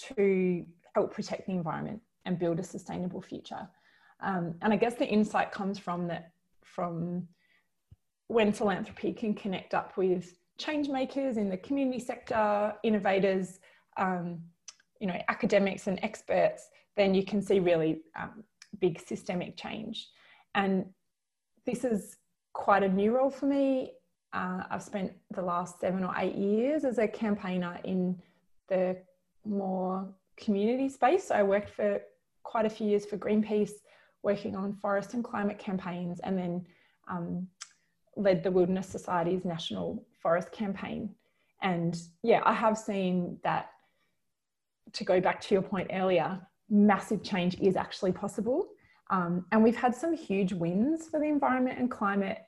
[0.08, 3.68] to help protect the environment and build a sustainable future.
[4.20, 6.32] Um, and I guess the insight comes from that
[6.64, 7.28] from
[8.28, 13.60] when philanthropy can connect up with change makers in the community sector, innovators,
[13.96, 14.40] um,
[15.00, 18.42] you know, academics and experts, then you can see really um,
[18.80, 20.08] big systemic change.
[20.54, 20.86] And
[21.64, 22.16] this is
[22.52, 23.92] quite a new role for me.
[24.32, 28.20] Uh, I've spent the last seven or eight years as a campaigner in
[28.68, 28.96] the
[29.48, 31.30] more community space.
[31.30, 32.00] I worked for
[32.42, 33.72] quite a few years for Greenpeace,
[34.22, 36.66] working on forest and climate campaigns, and then
[37.08, 37.48] um,
[38.16, 41.14] led the Wilderness Society's National Forest Campaign.
[41.62, 43.70] And yeah, I have seen that
[44.92, 48.68] to go back to your point earlier, massive change is actually possible.
[49.10, 52.38] Um, and we've had some huge wins for the environment and climate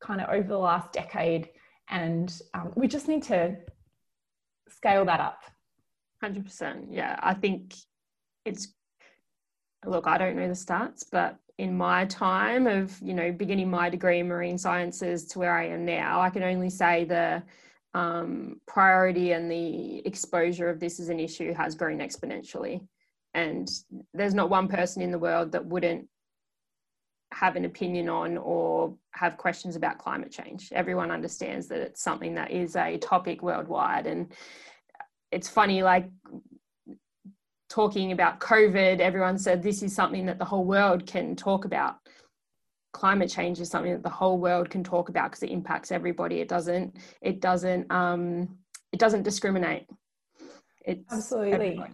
[0.00, 1.48] kind of over the last decade.
[1.88, 3.56] And um, we just need to
[4.68, 5.42] scale that up.
[6.22, 6.86] 100%.
[6.90, 7.18] Yeah.
[7.22, 7.74] I think
[8.44, 8.74] it's,
[9.84, 13.90] look, I don't know the stats, but in my time of, you know, beginning my
[13.90, 17.42] degree in marine sciences to where I am now, I can only say the
[17.92, 22.80] um, priority and the exposure of this as an issue has grown exponentially.
[23.34, 23.70] And
[24.14, 26.08] there's not one person in the world that wouldn't
[27.32, 30.70] have an opinion on or have questions about climate change.
[30.72, 34.06] Everyone understands that it's something that is a topic worldwide.
[34.06, 34.32] And
[35.32, 36.08] it's funny, like
[37.68, 41.96] talking about COVID, everyone said this is something that the whole world can talk about.
[42.92, 46.40] Climate change is something that the whole world can talk about because it impacts everybody.
[46.40, 48.58] It doesn't, it doesn't, um,
[48.92, 49.86] it doesn't discriminate.
[50.84, 51.52] It's absolutely.
[51.52, 51.92] Everybody.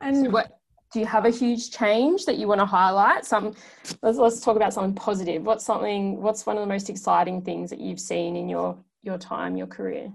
[0.00, 0.60] And so what
[0.92, 3.24] do you have a huge change that you want to highlight?
[3.24, 3.54] Some
[4.02, 5.42] let's let's talk about something positive.
[5.42, 9.18] What's something what's one of the most exciting things that you've seen in your your
[9.18, 10.10] time, your career?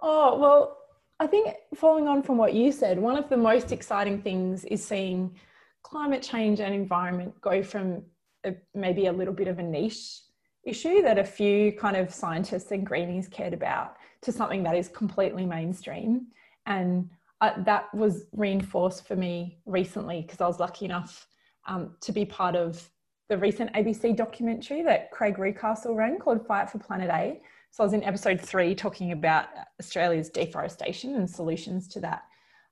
[0.00, 0.77] Oh, well,
[1.20, 4.84] I think following on from what you said, one of the most exciting things is
[4.84, 5.34] seeing
[5.82, 8.02] climate change and environment go from
[8.44, 10.20] a, maybe a little bit of a niche
[10.64, 14.88] issue that a few kind of scientists and greenies cared about to something that is
[14.88, 16.26] completely mainstream.
[16.66, 21.26] And uh, that was reinforced for me recently because I was lucky enough
[21.66, 22.88] um, to be part of
[23.28, 27.40] the recent ABC documentary that Craig Reucassel ran called Fight for Planet A.
[27.70, 29.46] So I was in episode three talking about
[29.80, 32.22] Australia's deforestation and solutions to that.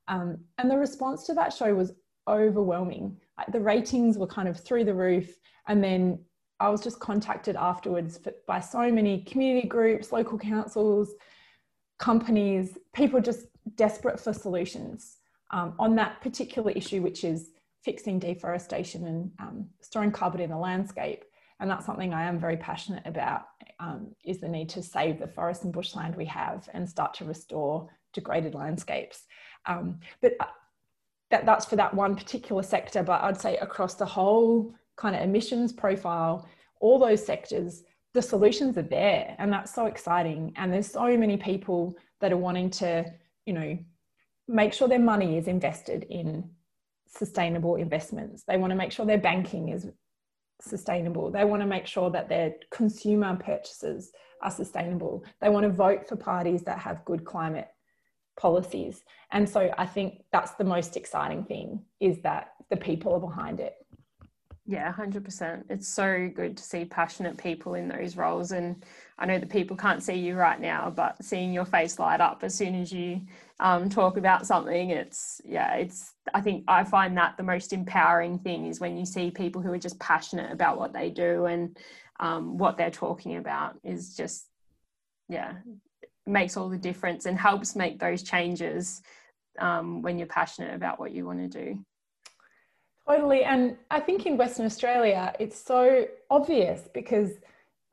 [0.07, 1.93] Um, and the response to that show was
[2.27, 3.17] overwhelming.
[3.37, 5.33] Like the ratings were kind of through the roof.
[5.67, 6.19] And then
[6.59, 11.13] I was just contacted afterwards by so many community groups, local councils,
[11.99, 15.17] companies, people just desperate for solutions
[15.51, 17.51] um, on that particular issue, which is
[17.83, 21.23] fixing deforestation and um, storing carbon in the landscape.
[21.59, 23.43] And that's something I am very passionate about,
[23.79, 27.25] um, is the need to save the forest and bushland we have and start to
[27.25, 29.23] restore degraded landscapes.
[29.65, 30.45] Um, but uh,
[31.31, 35.21] that, that's for that one particular sector, but I'd say across the whole kind of
[35.21, 36.47] emissions profile,
[36.79, 40.53] all those sectors, the solutions are there and that's so exciting.
[40.55, 43.05] And there's so many people that are wanting to
[43.47, 43.79] you know,
[44.47, 46.47] make sure their money is invested in
[47.07, 48.43] sustainable investments.
[48.43, 49.87] They want to make sure their banking is
[50.61, 51.31] sustainable.
[51.31, 55.23] They want to make sure that their consumer purchases are sustainable.
[55.41, 57.67] They want to vote for parties that have good climate
[58.37, 59.03] policies.
[59.31, 63.59] And so I think that's the most exciting thing is that the people are behind
[63.59, 63.75] it.
[64.69, 65.63] Yeah, 100%.
[65.69, 68.51] It's so good to see passionate people in those roles.
[68.51, 68.83] And
[69.17, 72.43] I know the people can't see you right now, but seeing your face light up
[72.43, 73.21] as soon as you
[73.59, 78.37] um, talk about something, it's, yeah, it's, I think I find that the most empowering
[78.39, 81.77] thing is when you see people who are just passionate about what they do and
[82.19, 84.45] um, what they're talking about is just,
[85.27, 85.53] yeah,
[86.25, 89.01] makes all the difference and helps make those changes
[89.59, 91.79] um, when you're passionate about what you want to do.
[93.07, 93.43] Totally.
[93.43, 97.31] And I think in Western Australia, it's so obvious because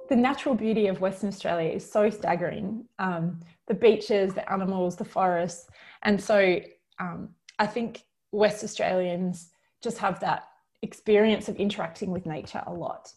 [0.09, 2.85] the natural beauty of Western Australia is so staggering.
[2.99, 5.69] Um, the beaches, the animals, the forests.
[6.03, 6.61] And so
[6.99, 9.51] um, I think West Australians
[9.83, 10.49] just have that
[10.83, 13.13] experience of interacting with nature a lot.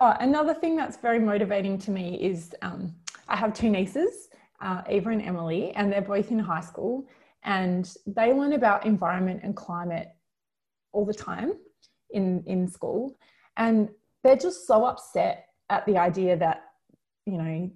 [0.00, 2.94] Oh, another thing that's very motivating to me is um,
[3.28, 4.28] I have two nieces,
[4.60, 7.06] uh, Eva and Emily, and they're both in high school.
[7.44, 10.08] And they learn about environment and climate
[10.92, 11.52] all the time
[12.10, 13.16] in, in school.
[13.56, 13.90] And
[14.22, 16.64] they're just so upset at the idea that,
[17.24, 17.70] you know,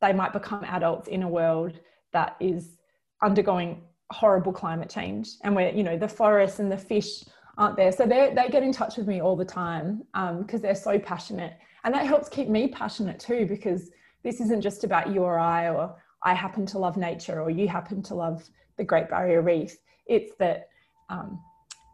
[0.00, 1.78] they might become adults in a world
[2.12, 2.76] that is
[3.22, 7.24] undergoing horrible climate change and where, you know, the forests and the fish
[7.58, 7.92] aren't there.
[7.92, 10.98] So they they get in touch with me all the time because um, they're so
[10.98, 11.54] passionate.
[11.84, 13.90] And that helps keep me passionate too, because
[14.22, 17.68] this isn't just about you or I, or I happen to love nature, or you
[17.68, 19.76] happen to love the Great Barrier Reef.
[20.06, 20.68] It's that,
[21.08, 21.40] um,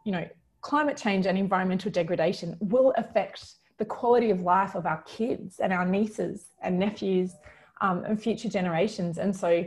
[0.05, 0.27] you know,
[0.61, 5.73] climate change and environmental degradation will affect the quality of life of our kids and
[5.73, 7.33] our nieces and nephews
[7.81, 9.17] um, and future generations.
[9.17, 9.65] And so,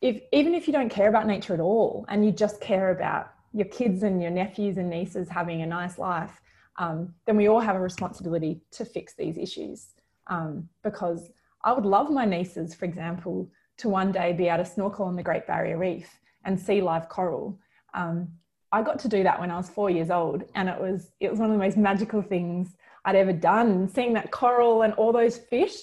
[0.00, 3.32] if even if you don't care about nature at all and you just care about
[3.52, 6.40] your kids and your nephews and nieces having a nice life,
[6.76, 9.94] um, then we all have a responsibility to fix these issues.
[10.26, 11.30] Um, because
[11.62, 15.16] I would love my nieces, for example, to one day be able to snorkel on
[15.16, 16.08] the Great Barrier Reef
[16.44, 17.58] and see live coral.
[17.94, 18.28] Um,
[18.72, 21.30] I got to do that when I was four years old, and it was it
[21.30, 23.88] was one of the most magical things I'd ever done.
[23.88, 25.74] Seeing that coral and all those fish,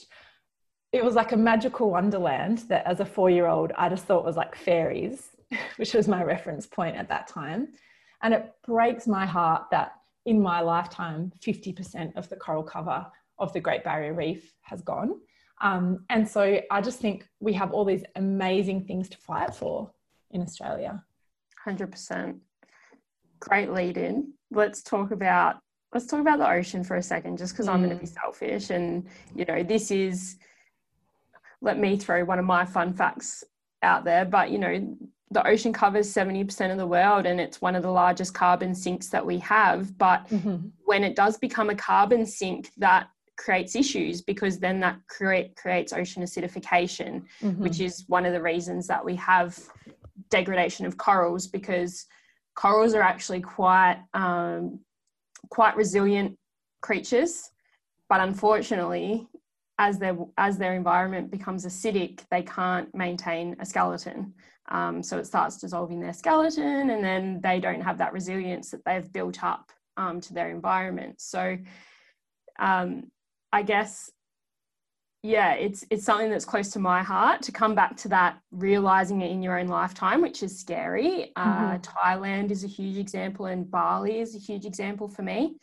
[0.92, 4.26] it was like a magical wonderland that, as a four year old, I just thought
[4.26, 5.30] was like fairies,
[5.78, 7.70] which was my reference point at that time.
[8.22, 9.94] And it breaks my heart that
[10.26, 13.06] in my lifetime, 50% of the coral cover
[13.40, 15.16] of the Great Barrier Reef has gone.
[15.62, 19.92] Um, and so I just think we have all these amazing things to fight for
[20.32, 21.04] in Australia.
[21.66, 22.40] 100%.
[23.40, 24.34] Great lead in.
[24.52, 25.58] Let's talk about
[25.94, 27.74] let's talk about the ocean for a second just because mm.
[27.74, 30.38] I'm going to be selfish and you know this is
[31.62, 33.44] let me throw one of my fun facts
[33.84, 34.98] out there but you know
[35.32, 39.08] the ocean covers 70% of the world and it's one of the largest carbon sinks
[39.08, 40.58] that we have but mm-hmm.
[40.86, 45.94] when it does become a carbon sink that creates issues because then that create, creates
[45.94, 47.64] ocean acidification mm-hmm.
[47.64, 49.58] which is one of the reasons that we have
[50.30, 52.06] degradation of corals because
[52.56, 54.80] corals are actually quite um,
[55.52, 56.36] quite resilient
[56.82, 57.52] creatures
[58.10, 59.28] but unfortunately
[59.82, 64.34] as their as their environment becomes acidic they can't maintain a skeleton.
[64.70, 68.86] Um, so it starts dissolving their skeleton and then they don't have that resilience that
[68.86, 71.20] they've built up um, to their environment.
[71.20, 71.58] So
[72.60, 73.06] um,
[73.52, 74.12] i guess
[75.24, 79.22] yeah it's it's something that's close to my heart to come back to that realizing
[79.22, 81.82] it in your own lifetime which is scary uh, mm-hmm.
[81.82, 85.56] thailand is a huge example and bali is a huge example for me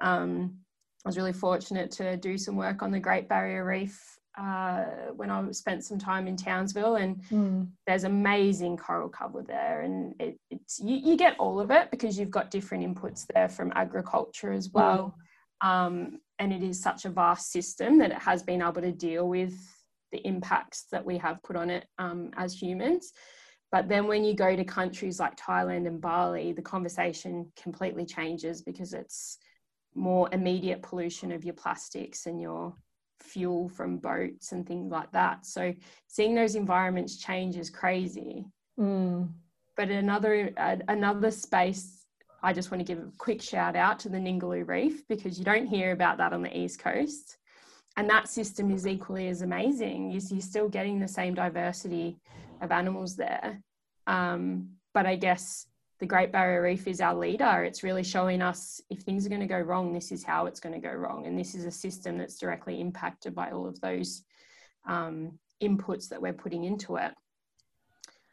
[0.00, 0.54] um,
[1.04, 5.30] i was really fortunate to do some work on the great barrier reef uh, when
[5.30, 7.68] I spent some time in Townsville, and mm.
[7.86, 12.18] there's amazing coral cover there, and it, it's you, you, get all of it because
[12.18, 15.22] you've got different inputs there from agriculture as well, mm.
[15.62, 19.28] Um, and it is such a vast system that it has been able to deal
[19.28, 19.54] with
[20.10, 23.12] the impacts that we have put on it um, as humans.
[23.70, 28.60] But then when you go to countries like Thailand and Bali, the conversation completely changes
[28.60, 29.38] because it's
[29.94, 32.74] more immediate pollution of your plastics and your
[33.20, 35.46] fuel from boats and things like that.
[35.46, 35.72] So
[36.06, 38.44] seeing those environments change is crazy.
[38.78, 39.30] Mm.
[39.76, 42.01] But another uh, another space,
[42.42, 45.44] I just want to give a quick shout out to the Ningaloo Reef because you
[45.44, 47.38] don't hear about that on the east coast,
[47.96, 50.10] and that system is equally as amazing.
[50.10, 52.18] You're, still getting the same diversity
[52.60, 53.60] of animals there,
[54.06, 55.66] um, but I guess
[56.02, 57.62] the Great Barrier Reef is our leader.
[57.62, 60.58] It's really showing us if things are going to go wrong, this is how it's
[60.58, 61.26] going to go wrong.
[61.26, 64.24] And this is a system that's directly impacted by all of those
[64.84, 67.12] um, inputs that we're putting into it.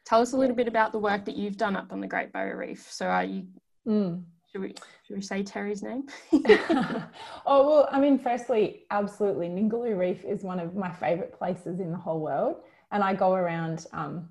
[0.04, 2.34] Tell us a little bit about the work that you've done up on the Great
[2.34, 2.92] Barrier Reef.
[2.92, 3.46] So, are you?
[3.88, 4.24] Mm.
[4.52, 4.74] Should we,
[5.06, 6.08] should we say Terry's name?
[6.34, 7.08] oh,
[7.46, 9.48] well, I mean, firstly, absolutely.
[9.48, 12.58] Ningaloo Reef is one of my favourite places in the whole world.
[12.92, 14.28] And I go around um,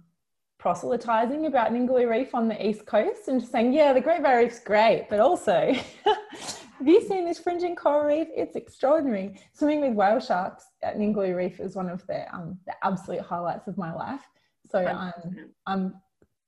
[0.58, 4.46] proselytizing about Ningaloo Reef on the east coast and just saying, yeah, the Great Barrier
[4.46, 5.72] Reef's great, but also,
[6.04, 8.26] have you seen this fringing coral reef?
[8.34, 9.40] It's extraordinary.
[9.52, 13.68] Swimming with whale sharks at Ningaloo Reef is one of the, um, the absolute highlights
[13.68, 14.22] of my life.
[14.68, 15.94] So I'm, I'm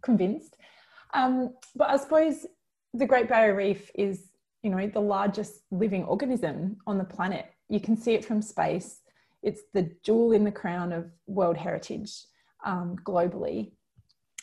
[0.02, 0.56] convinced.
[1.14, 2.46] Um, but I suppose
[2.94, 4.30] the Great Barrier Reef is,
[4.62, 7.46] you know, the largest living organism on the planet.
[7.68, 9.00] You can see it from space.
[9.42, 12.12] It's the jewel in the crown of World Heritage
[12.64, 13.72] um, globally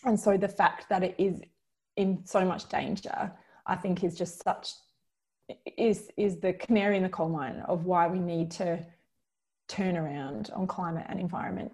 [0.05, 1.41] and so the fact that it is
[1.95, 3.31] in so much danger
[3.65, 4.69] i think is just such
[5.77, 8.79] is is the canary in the coal mine of why we need to
[9.67, 11.71] turn around on climate and environment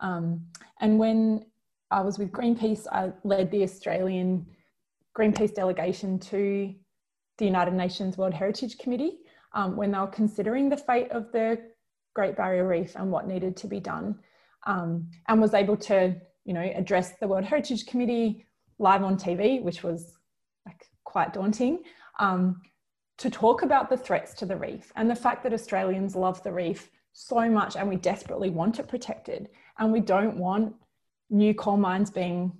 [0.00, 0.40] um,
[0.80, 1.44] and when
[1.90, 4.46] i was with greenpeace i led the australian
[5.16, 6.74] greenpeace delegation to
[7.38, 9.18] the united nations world heritage committee
[9.52, 11.58] um, when they were considering the fate of the
[12.14, 14.18] great barrier reef and what needed to be done
[14.66, 18.46] um, and was able to you know, address the World Heritage Committee
[18.78, 20.12] live on TV, which was
[20.66, 21.82] like quite daunting,
[22.18, 22.60] um,
[23.18, 26.52] to talk about the threats to the reef and the fact that Australians love the
[26.52, 29.48] reef so much and we desperately want it protected.
[29.78, 30.74] And we don't want
[31.30, 32.52] new coal mines being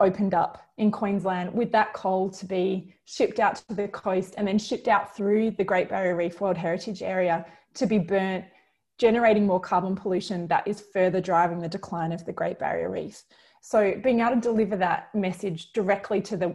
[0.00, 4.48] opened up in Queensland with that coal to be shipped out to the coast and
[4.48, 8.44] then shipped out through the Great Barrier Reef World Heritage Area to be burnt
[8.98, 13.22] generating more carbon pollution that is further driving the decline of the Great Barrier Reef.
[13.62, 16.54] So, being able to deliver that message directly to the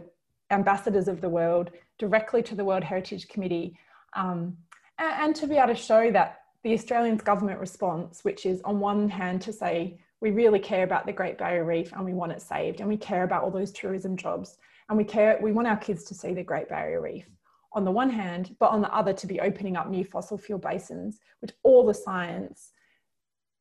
[0.50, 3.78] ambassadors of the world, directly to the World Heritage Committee,
[4.14, 4.56] um,
[4.98, 8.80] and, and to be able to show that the Australian government response, which is on
[8.80, 12.32] one hand to say, we really care about the Great Barrier Reef and we want
[12.32, 14.58] it saved, and we care about all those tourism jobs,
[14.88, 17.26] and we care, we want our kids to see the Great Barrier Reef
[17.72, 20.58] on the one hand, but on the other to be opening up new fossil fuel
[20.58, 22.72] basins, which all the science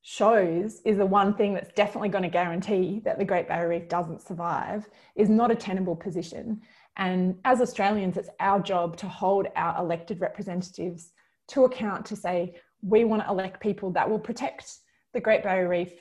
[0.04, 3.90] shows is the one thing that's definitely going to guarantee that the Great Barrier Reef
[3.90, 6.62] doesn't survive, is not a tenable position.
[6.96, 11.12] And as Australians, it's our job to hold our elected representatives
[11.50, 14.78] to account to say, we want to elect people that will protect
[15.14, 15.92] the Great Barrier Reef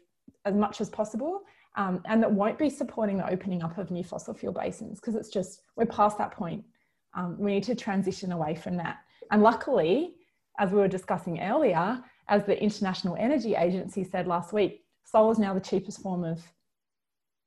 [0.44, 1.42] as much as possible
[1.76, 5.14] um, and that won't be supporting the opening up of new fossil fuel basins because
[5.16, 6.64] it's just, we're past that point
[7.14, 8.98] Um, we need to transition away from that.
[9.30, 10.14] And luckily,
[10.58, 15.38] as we were discussing earlier, as the International Energy Agency said last week, solar is
[15.38, 16.40] now the cheapest form of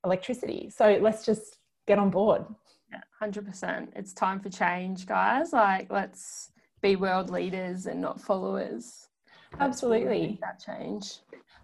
[0.04, 0.70] electricity.
[0.70, 2.46] So let's just get on board.
[2.92, 3.90] Yeah, 100%.
[3.96, 5.52] It's time for change, guys.
[5.52, 9.08] Like, let's be world leaders and not followers.
[9.60, 10.40] Absolutely.
[10.42, 11.20] That change.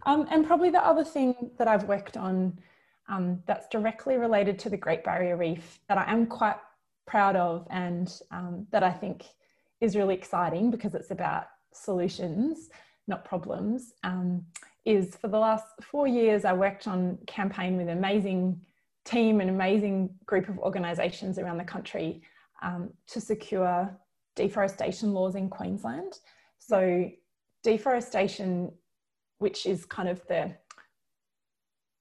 [0.06, 2.60] Um, and probably the other thing that I've worked on
[3.10, 6.58] um, that's directly related to the Great Barrier Reef that I am quite
[7.06, 9.26] proud of and um, that I think
[9.82, 12.70] is really exciting because it's about solutions,
[13.08, 14.46] not problems, um,
[14.86, 18.60] is for the last four years, I worked on campaign with an amazing
[19.06, 22.22] team, an amazing group of organisations around the country
[22.62, 23.96] um, to secure
[24.36, 26.20] deforestation laws in Queensland.
[26.60, 27.10] So
[27.64, 28.72] deforestation,
[29.44, 30.56] which is kind of the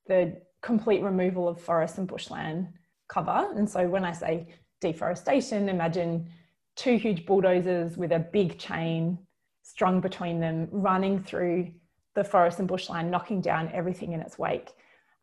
[0.06, 2.68] the complete removal of forest and bushland
[3.08, 3.40] cover.
[3.56, 4.46] And so when I say
[4.80, 6.28] deforestation, imagine
[6.76, 9.18] two huge bulldozers with a big chain
[9.62, 11.72] strung between them running through
[12.14, 14.70] the forest and bushland, knocking down everything in its wake.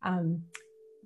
[0.02, 0.42] Um,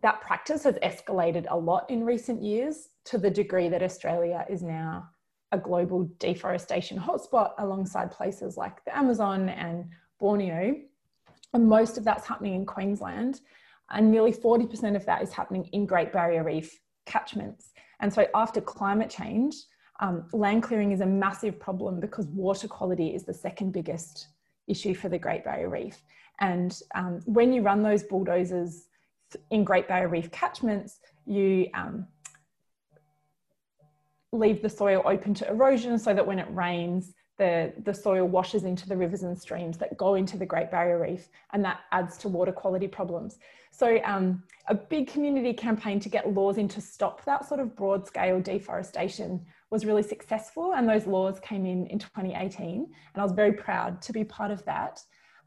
[0.03, 4.62] that practice has escalated a lot in recent years to the degree that Australia is
[4.62, 5.09] now
[5.53, 9.87] a global deforestation hotspot alongside places like the Amazon and
[10.19, 10.75] Borneo.
[11.55, 13.41] And most of that's happening in Queensland.
[13.91, 17.71] And nearly 40% of that is happening in Great Barrier Reef catchments.
[18.01, 19.55] And so, after climate change,
[20.01, 24.29] um, land clearing is a massive problem because water quality is the second biggest
[24.67, 26.03] issue for the Great Barrier Reef.
[26.41, 28.89] And um, when you run those bulldozers
[29.51, 32.07] in Great Barrier Reef catchments, you um,
[34.33, 38.64] leave the soil open to erosion so that when it rains, the, the soil washes
[38.64, 42.16] into the rivers and streams that go into the Great Barrier Reef, and that adds
[42.18, 43.39] to water quality problems.
[43.70, 47.74] So, um, a big community campaign to get laws in to stop that sort of
[47.74, 53.22] broad scale deforestation was really successful, and those laws came in in 2018, and I
[53.22, 55.01] was very proud to be part of that.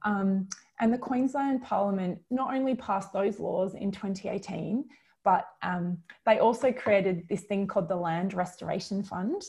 [0.03, 0.47] Um,
[0.79, 4.85] and the Queensland Parliament not only passed those laws in 2018,
[5.23, 9.41] but um, they also created this thing called the Land Restoration Fund.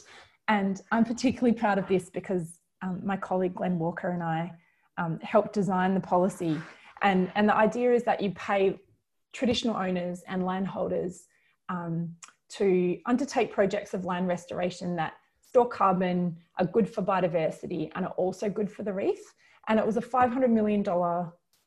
[0.49, 4.53] And I'm particularly proud of this because um, my colleague Glenn Walker and I
[4.97, 6.61] um, helped design the policy.
[7.03, 8.79] And, and the idea is that you pay
[9.33, 11.27] traditional owners and landholders
[11.69, 12.15] um,
[12.51, 15.15] to undertake projects of land restoration that
[15.49, 19.19] store carbon, are good for biodiversity, and are also good for the reef.
[19.69, 20.85] And it was a $500 million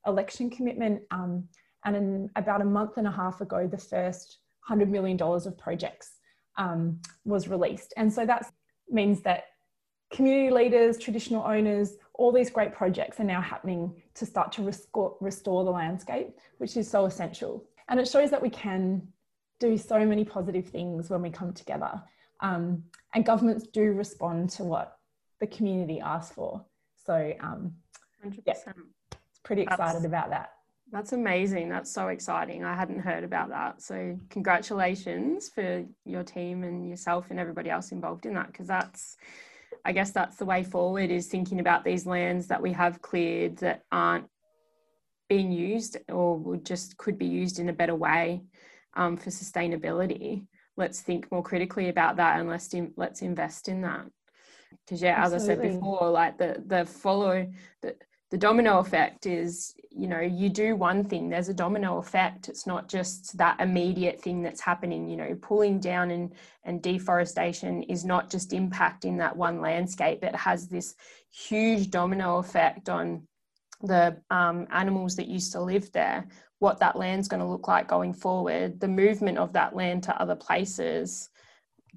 [0.06, 1.02] election commitment.
[1.12, 1.48] Um,
[1.86, 6.12] and in about a month and a half ago, the first $100 million of projects
[6.58, 7.94] um, was released.
[7.98, 8.52] And so that
[8.92, 9.46] means that
[10.12, 15.16] community leaders, traditional owners, all these great projects are now happening to start to restore,
[15.22, 17.66] restore the landscape, which is so essential.
[17.90, 19.08] And it shows that we can
[19.60, 22.02] do so many positive things when we come together.
[22.42, 22.84] Um,
[23.14, 24.98] and governments do respond to what
[25.40, 26.66] the community asks for.
[27.06, 27.74] So, um,
[28.26, 28.42] 100%.
[28.46, 30.52] Yeah, it's pretty excited about that.
[30.92, 31.70] That's amazing.
[31.70, 32.66] That's so exciting.
[32.66, 33.82] I hadn't heard about that.
[33.82, 39.16] So, congratulations for your team and yourself and everybody else involved in that because that's
[39.86, 43.58] I guess that's the way forward is thinking about these lands that we have cleared
[43.58, 44.28] that aren't
[45.30, 48.44] being used or would just could be used in a better way
[48.96, 50.46] um, for sustainability.
[50.78, 54.06] Let's think more critically about that and let's let's invest in that.
[54.86, 57.48] Because yeah, as I said before, like the the follow
[57.82, 57.96] the
[58.32, 62.66] the domino effect is you know you do one thing there's a domino effect it's
[62.66, 68.04] not just that immediate thing that's happening you know pulling down and and deforestation is
[68.06, 70.96] not just impacting that one landscape it has this
[71.30, 73.22] huge domino effect on
[73.84, 76.28] the um, animals that used to live there
[76.62, 80.22] what that land's going to look like going forward, the movement of that land to
[80.22, 81.28] other places,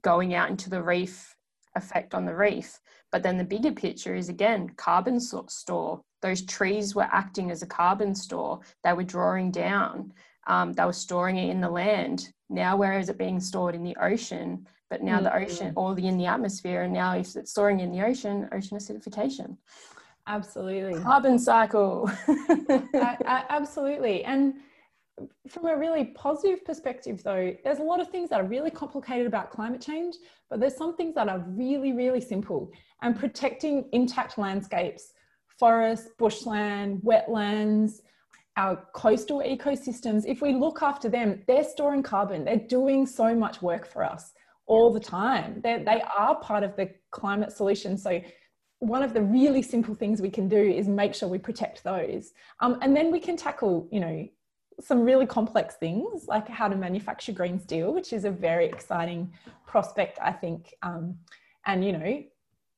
[0.00, 1.36] going out into the reef,
[1.76, 2.80] effect on the reef.
[3.12, 6.00] But then the bigger picture is again carbon store.
[6.24, 8.60] Those trees were acting as a carbon store.
[8.82, 10.10] They were drawing down.
[10.46, 12.32] Um, they were storing it in the land.
[12.48, 14.66] Now, where is it being stored in the ocean?
[14.88, 15.24] But now mm-hmm.
[15.24, 18.48] the ocean, or the in the atmosphere, and now if it's storing in the ocean,
[18.52, 19.58] ocean acidification.
[20.26, 20.98] Absolutely.
[21.02, 22.10] Carbon cycle.
[22.26, 24.24] I, I, absolutely.
[24.24, 24.54] And
[25.48, 29.26] from a really positive perspective, though, there's a lot of things that are really complicated
[29.26, 30.14] about climate change,
[30.48, 32.72] but there's some things that are really, really simple.
[33.02, 35.12] And protecting intact landscapes,
[35.58, 38.00] forests, bushland, wetlands,
[38.56, 42.44] our coastal ecosystems, if we look after them, they're storing carbon.
[42.44, 44.32] They're doing so much work for us
[44.66, 45.60] all the time.
[45.62, 47.98] They're, they are part of the climate solution.
[47.98, 48.20] So
[48.78, 52.32] one of the really simple things we can do is make sure we protect those.
[52.60, 54.26] Um, and then we can tackle, you know,
[54.80, 59.32] some really complex things like how to manufacture green steel, which is a very exciting
[59.66, 60.74] prospect, I think.
[60.82, 61.16] Um,
[61.66, 62.22] and, you know,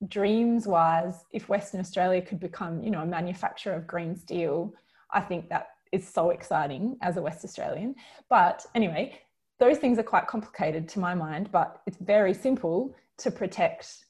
[0.09, 4.75] dreams wise, if Western Australia could become, you know, a manufacturer of green steel,
[5.11, 7.95] I think that is so exciting as a West Australian.
[8.29, 9.21] But anyway,
[9.59, 14.05] those things are quite complicated to my mind, but it's very simple to protect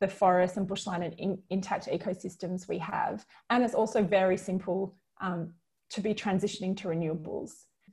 [0.00, 3.24] the forest and bushland and in, intact ecosystems we have.
[3.50, 5.52] And it's also very simple um,
[5.90, 7.52] to be transitioning to renewables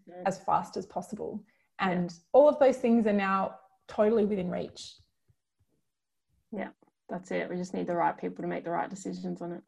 [0.09, 0.23] mm-hmm.
[0.25, 1.43] as fast as possible.
[1.79, 2.17] And yeah.
[2.33, 3.55] all of those things are now
[3.87, 4.95] totally within reach.
[6.51, 6.69] Yeah,
[7.11, 7.49] that's it.
[7.49, 9.63] We just need the right people to make the right decisions on it.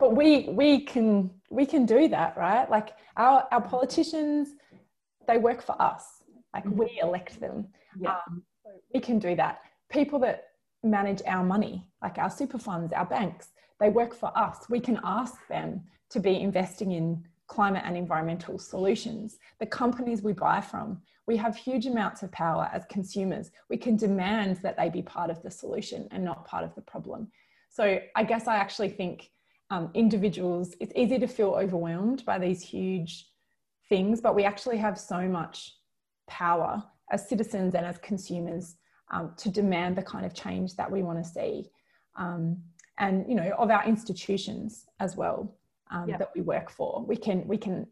[0.00, 2.68] But we we can we can do that, right?
[2.68, 4.48] Like our our politicians,
[5.28, 6.24] they work for us.
[6.54, 6.78] Like mm-hmm.
[6.78, 7.68] we elect them.
[8.00, 8.16] Yeah.
[8.26, 8.42] Um,
[8.92, 9.60] we can do that.
[9.90, 10.48] People that
[10.82, 14.66] manage our money, like our super funds, our banks, they work for us.
[14.68, 19.38] We can ask them to be investing in climate and environmental solutions.
[19.60, 23.50] The companies we buy from, we have huge amounts of power as consumers.
[23.68, 26.80] We can demand that they be part of the solution and not part of the
[26.80, 27.30] problem.
[27.70, 29.30] So I guess I actually think
[29.70, 33.28] um, individuals, it's easy to feel overwhelmed by these huge
[33.88, 35.76] things, but we actually have so much
[36.26, 38.76] power as citizens and as consumers
[39.12, 41.70] um, to demand the kind of change that we want to see.
[42.16, 42.58] Um,
[42.98, 45.54] and you know of our institutions as well
[45.90, 46.16] um, yeah.
[46.18, 47.04] that we work for.
[47.06, 47.86] We can we can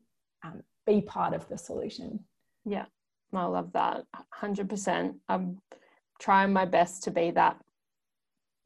[0.45, 2.21] um, be part of the solution.
[2.65, 2.87] Yeah,
[3.33, 4.05] I love that.
[4.33, 5.17] Hundred percent.
[5.29, 5.59] I'm
[6.19, 7.57] trying my best to be that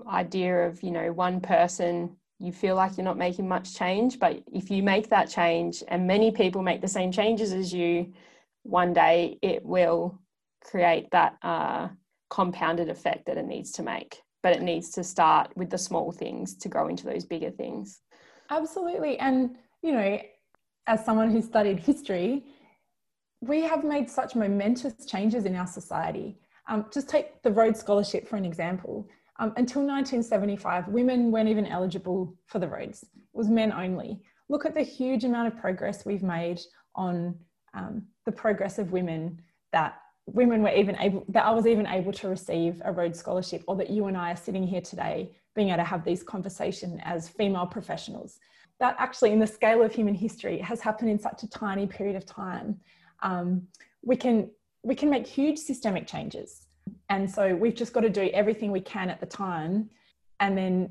[0.09, 2.17] idea of you know one person.
[2.41, 6.07] You feel like you're not making much change, but if you make that change and
[6.07, 8.13] many people make the same changes as you,
[8.65, 10.19] one day it will
[10.63, 11.89] create that uh,
[12.31, 14.21] compounded effect that it needs to make.
[14.43, 18.01] But it needs to start with the small things to grow into those bigger things.
[18.51, 19.19] Absolutely.
[19.19, 20.21] And, you know,
[20.87, 22.45] as someone who studied history,
[23.49, 26.37] we have made such momentous changes in our society.
[26.69, 29.07] Um, just take the Rhodes Scholarship for an example.
[29.39, 34.21] Um, until 1975, women weren't even eligible for the Rhodes, it was men only.
[34.49, 36.61] Look at the huge amount of progress we've made
[36.95, 37.35] on
[37.75, 39.41] um, the progress of women
[39.73, 43.63] that women were even able, that I was even able to receive a Rhodes Scholarship,
[43.67, 47.01] or that you and I are sitting here today being able to have these conversations
[47.05, 48.39] as female professionals.
[48.81, 52.17] That actually, in the scale of human history, has happened in such a tiny period
[52.17, 52.81] of time.
[53.23, 53.69] Um,
[54.03, 54.51] we can
[54.83, 56.67] we can make huge systemic changes,
[57.09, 59.91] and so we've just got to do everything we can at the time,
[60.41, 60.91] and then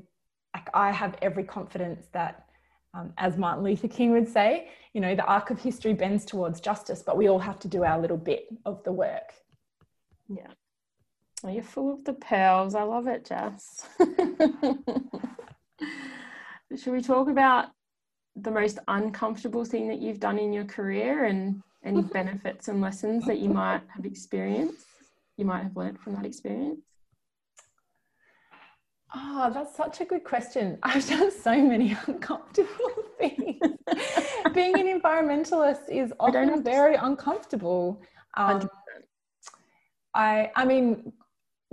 [0.54, 2.46] like I have every confidence that,
[2.94, 6.60] um, as Martin Luther King would say, you know, the arc of history bends towards
[6.60, 9.34] justice, but we all have to do our little bit of the work.
[10.28, 10.46] Yeah.
[11.42, 12.74] Well, you're full of the pearls.
[12.74, 13.86] I love it, Jess.
[16.76, 17.66] Should we talk about
[18.36, 23.26] the most uncomfortable thing that you've done in your career and any benefits and lessons
[23.26, 24.86] that you might have experienced,
[25.36, 26.80] you might have learned from that experience?
[29.14, 30.78] Oh, that's such a good question.
[30.82, 32.68] I've done so many uncomfortable
[33.18, 33.60] things.
[34.52, 38.02] Being an environmentalist is often very uncomfortable.
[38.36, 38.68] Um,
[40.14, 41.12] I, I mean,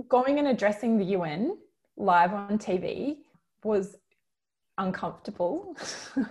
[0.08, 1.56] going and addressing the UN
[1.96, 3.16] live on TV
[3.64, 3.96] was
[4.82, 5.76] uncomfortable.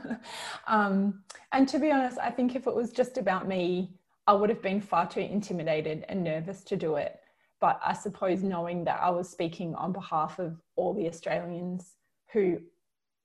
[0.67, 3.93] um, and to be honest, I think if it was just about me,
[4.27, 7.19] I would have been far too intimidated and nervous to do it.
[7.59, 11.95] But I suppose knowing that I was speaking on behalf of all the Australians
[12.33, 12.59] who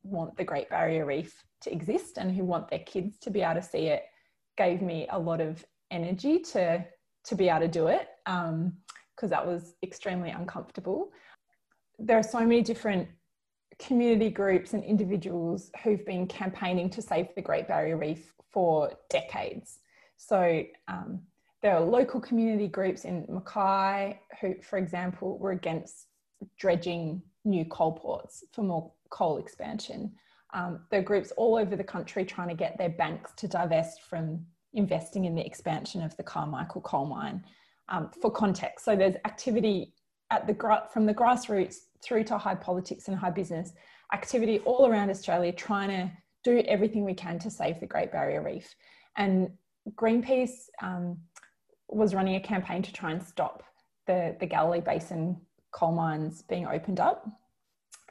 [0.02, 3.60] want the Great Barrier Reef to exist and who want their kids to be able
[3.60, 4.04] to see it
[4.56, 6.84] gave me a lot of energy to
[7.24, 8.08] to be able to do it.
[8.26, 8.74] Um,
[9.16, 11.10] because that was extremely uncomfortable.
[11.98, 13.08] There are so many different
[13.78, 19.80] community groups and individuals who've been campaigning to save the Great Barrier Reef for decades.
[20.16, 21.20] So um,
[21.62, 26.06] there are local community groups in Mackay who, for example, were against
[26.58, 30.12] dredging new coal ports for more coal expansion.
[30.54, 34.02] Um, there are groups all over the country trying to get their banks to divest
[34.02, 34.44] from
[34.74, 37.44] investing in the expansion of the Carmichael coal mine
[37.88, 38.84] um, for context.
[38.84, 39.92] So there's activity
[40.30, 43.72] at the from the grassroots through to high politics and high business,
[44.12, 46.10] activity all around Australia trying to
[46.44, 48.74] do everything we can to save the Great Barrier Reef.
[49.16, 49.50] And
[49.94, 51.18] Greenpeace um,
[51.88, 53.62] was running a campaign to try and stop
[54.06, 55.40] the, the Galilee Basin
[55.72, 57.26] coal mines being opened up.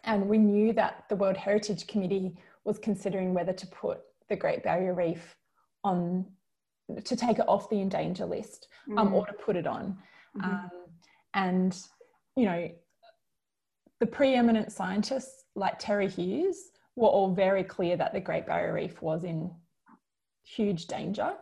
[0.04, 4.64] And we knew that the World Heritage Committee was considering whether to put the Great
[4.64, 5.36] Barrier Reef
[5.84, 6.26] on
[7.04, 9.14] to take it off the endanger list um, mm.
[9.14, 9.98] or to put it on.
[10.38, 10.52] Mm-hmm.
[10.52, 10.72] Um,
[11.34, 11.78] and,
[12.36, 12.70] you know,
[14.00, 19.02] the preeminent scientists like Terry Hughes were all very clear that the Great Barrier Reef
[19.02, 19.52] was in
[20.44, 21.34] huge danger.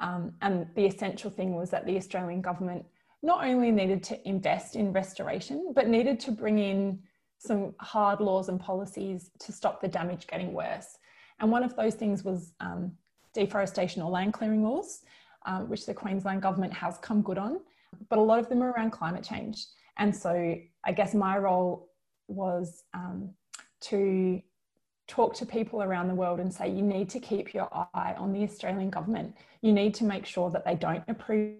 [0.00, 2.84] Um, and the essential thing was that the Australian government
[3.22, 6.98] not only needed to invest in restoration, but needed to bring in
[7.38, 10.98] some hard laws and policies to stop the damage getting worse.
[11.40, 12.92] And one of those things was um,
[13.32, 15.02] deforestation or land clearing laws,
[15.46, 17.60] uh, which the Queensland government has come good on,
[18.08, 19.66] but a lot of them are around climate change.
[19.98, 21.88] And so I guess my role
[22.28, 23.30] was um,
[23.82, 24.40] to
[25.08, 28.32] talk to people around the world and say, you need to keep your eye on
[28.32, 29.36] the Australian government.
[29.60, 31.56] You need to make sure that they don't approve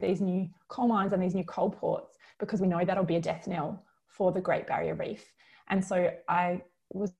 [0.00, 3.20] these new coal mines and these new coal ports because we know that'll be a
[3.20, 5.24] death knell for the Great Barrier Reef.
[5.68, 6.62] And so I
[6.92, 7.12] was,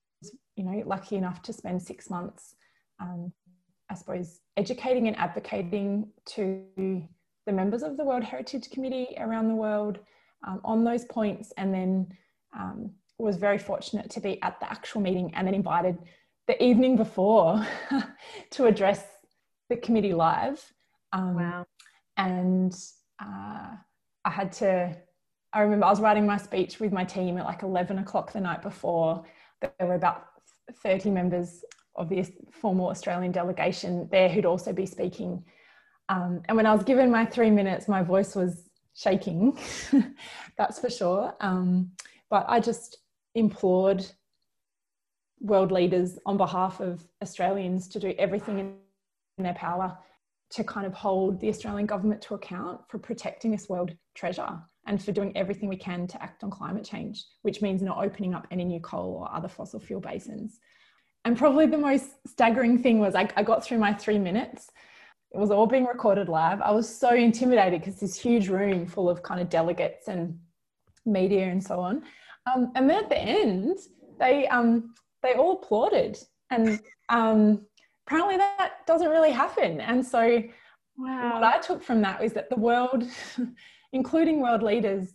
[0.56, 2.54] you know, lucky enough to spend six months,
[3.00, 3.32] um,
[3.90, 6.62] I suppose, educating and advocating to
[7.46, 9.98] the members of the World Heritage Committee around the world
[10.46, 12.08] um, on those points, and then
[12.58, 15.98] um, was very fortunate to be at the actual meeting and then invited
[16.46, 17.66] the evening before
[18.50, 19.04] to address
[19.70, 20.60] the committee live.
[21.12, 21.66] Um, wow.
[22.16, 22.74] And
[23.22, 23.70] uh,
[24.24, 24.94] I had to,
[25.52, 28.40] I remember I was writing my speech with my team at like 11 o'clock the
[28.40, 29.24] night before.
[29.60, 30.24] There were about
[30.82, 31.64] 30 members
[31.96, 35.44] of the formal Australian delegation there who'd also be speaking.
[36.08, 38.63] Um, and when I was given my three minutes, my voice was
[38.94, 39.58] shaking,
[40.58, 41.34] that's for sure.
[41.40, 41.92] Um,
[42.30, 42.98] but I just
[43.34, 44.04] implored
[45.40, 48.74] world leaders on behalf of Australians to do everything in
[49.38, 49.96] their power
[50.50, 55.02] to kind of hold the Australian government to account for protecting this world treasure and
[55.02, 58.46] for doing everything we can to act on climate change, which means not opening up
[58.50, 60.60] any new coal or other fossil fuel basins.
[61.24, 64.70] And probably the most staggering thing was I, I got through my three minutes.
[65.34, 66.60] It was all being recorded live.
[66.60, 70.38] I was so intimidated because this huge room full of kind of delegates and
[71.04, 72.04] media and so on.
[72.46, 73.78] Um, and then at the end,
[74.20, 76.18] they um, they all applauded,
[76.50, 76.78] and
[77.08, 77.66] um,
[78.06, 79.80] apparently that doesn't really happen.
[79.80, 80.42] And so,
[80.96, 81.34] wow.
[81.34, 83.04] what I took from that was that the world,
[83.92, 85.14] including world leaders,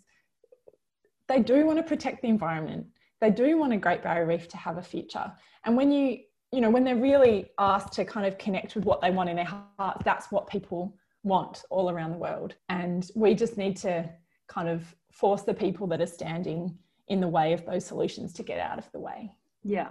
[1.29, 2.87] they do want to protect the environment.
[3.21, 5.31] They do want a Great Barrier Reef to have a future.
[5.63, 6.19] And when you
[6.51, 9.35] you know when they're really asked to kind of connect with what they want in
[9.35, 12.55] their heart, that's what people want all around the world.
[12.69, 14.09] And we just need to
[14.47, 16.77] kind of force the people that are standing
[17.07, 19.31] in the way of those solutions to get out of the way.
[19.63, 19.89] Yeah.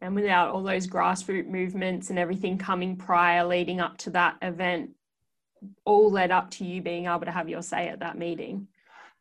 [0.00, 4.90] And without all those grassroots movements and everything coming prior leading up to that event,
[5.86, 8.66] all led up to you being able to have your say at that meeting.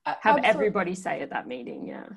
[0.05, 0.49] Have Absolutely.
[0.49, 2.07] everybody say at that meeting, yeah.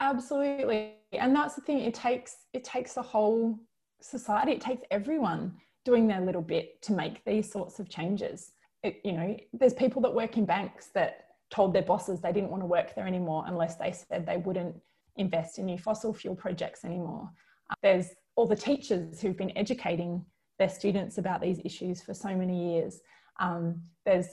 [0.00, 0.94] Absolutely.
[1.12, 3.58] And that's the thing, it takes it takes the whole
[4.04, 8.52] society, it takes everyone doing their little bit to make these sorts of changes.
[8.82, 12.50] It, you know, there's people that work in banks that told their bosses they didn't
[12.50, 14.74] want to work there anymore unless they said they wouldn't
[15.16, 17.30] invest in new fossil fuel projects anymore.
[17.70, 20.24] Uh, there's all the teachers who've been educating
[20.58, 23.00] their students about these issues for so many years.
[23.40, 24.28] Um, there's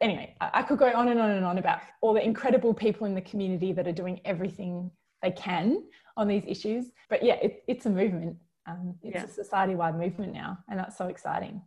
[0.00, 3.14] anyway, I could go on and on and on about all the incredible people in
[3.14, 4.90] the community that are doing everything
[5.22, 5.84] they can
[6.16, 6.86] on these issues.
[7.08, 8.36] But yeah, it, it's a movement.
[8.66, 9.24] Um, it's yeah.
[9.24, 11.62] a society-wide movement now, and that's so exciting.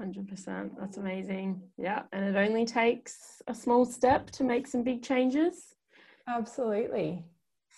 [0.00, 0.70] 100%.
[0.78, 1.62] That's amazing.
[1.76, 2.02] Yeah.
[2.12, 5.74] And it only takes a small step to make some big changes.
[6.26, 7.24] Absolutely.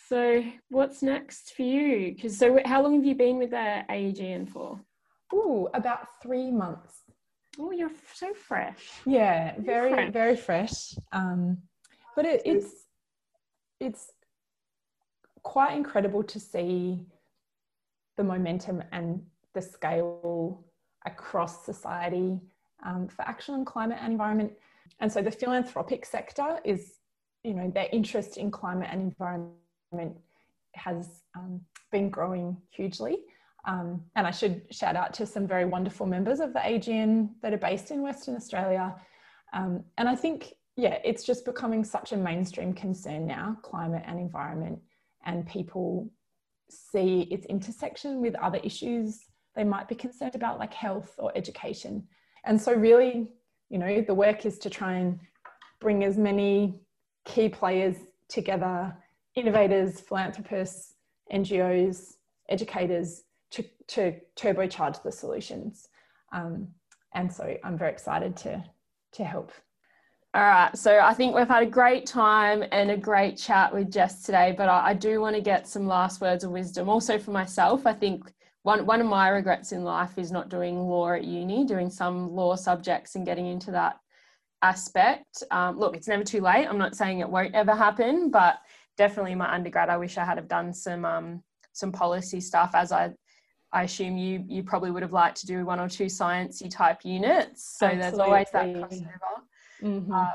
[0.09, 2.13] So, what's next for you?
[2.15, 4.81] Because, so how long have you been with the AEGN for?
[5.33, 7.03] Oh, about three months.
[7.59, 8.91] Oh, you're so fresh.
[9.07, 10.13] Yeah, very, fresh.
[10.13, 10.95] very fresh.
[11.13, 11.59] Um,
[12.15, 12.71] but it, it's,
[13.81, 14.11] it's
[15.43, 17.07] quite incredible to see
[18.17, 19.23] the momentum and
[19.55, 20.65] the scale
[21.07, 22.41] across society
[22.85, 24.53] um, for action on climate and environment.
[25.01, 26.99] And so the philanthropic sector is,
[27.45, 30.17] you know, their interest in climate and environment
[30.75, 31.61] has um,
[31.91, 33.19] been growing hugely.
[33.65, 37.53] Um, and I should shout out to some very wonderful members of the AEGN that
[37.53, 38.95] are based in Western Australia.
[39.53, 44.19] Um, and I think, yeah, it's just becoming such a mainstream concern now, climate and
[44.19, 44.81] environment,
[45.25, 46.11] and people
[46.93, 52.07] see its intersection with other issues they might be concerned about like health or education.
[52.45, 53.29] And so really,
[53.69, 55.19] you know, the work is to try and
[55.81, 56.81] bring as many
[57.25, 57.97] key players
[58.29, 58.97] together,
[59.35, 60.95] innovators, philanthropists,
[61.33, 62.15] NGOs,
[62.49, 65.89] educators to, to turbocharge the solutions.
[66.33, 66.69] Um,
[67.15, 68.65] and so I'm very excited to,
[69.13, 69.53] to help
[70.35, 73.93] all right, so I think we've had a great time and a great chat with
[73.93, 77.19] Jess today, but I, I, do want to get some last words of wisdom also
[77.19, 77.87] for myself.
[77.87, 81.67] I think one, one of my regrets in life is not doing law at uni,
[81.67, 83.99] doing some law subjects and getting into that
[84.63, 85.43] aspect.
[85.51, 86.67] Um, look, it's never too late.
[86.67, 88.59] I'm not saying it won't ever happen, but
[88.97, 92.91] definitely my undergrad, I wish I had have done some um, some policy stuff as
[92.91, 93.11] I
[93.71, 97.01] I assume you you probably would have liked to do one or two sciencey type
[97.05, 97.77] units.
[97.79, 98.03] So Absolutely.
[98.03, 99.43] there's always that crossover.
[99.83, 100.13] Mm-hmm.
[100.13, 100.27] Uh,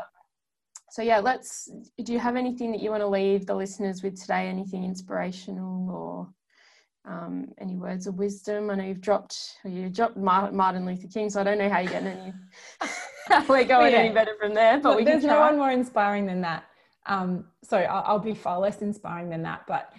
[0.89, 1.69] so yeah, let's.
[2.03, 4.47] Do you have anything that you want to leave the listeners with today?
[4.47, 8.69] Anything inspirational or um, any words of wisdom?
[8.69, 11.91] I know you've dropped you dropped Martin Luther King, so I don't know how you're
[11.91, 12.33] getting any.
[13.47, 13.99] we're going yeah.
[13.99, 16.65] any better from there, but, but there's no one more inspiring than that.
[17.05, 19.93] Um, so I'll, I'll be far less inspiring than that, but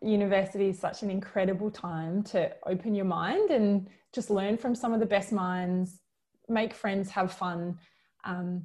[0.00, 4.92] university is such an incredible time to open your mind and just learn from some
[4.92, 6.00] of the best minds,
[6.48, 7.78] make friends, have fun.
[8.24, 8.64] Um,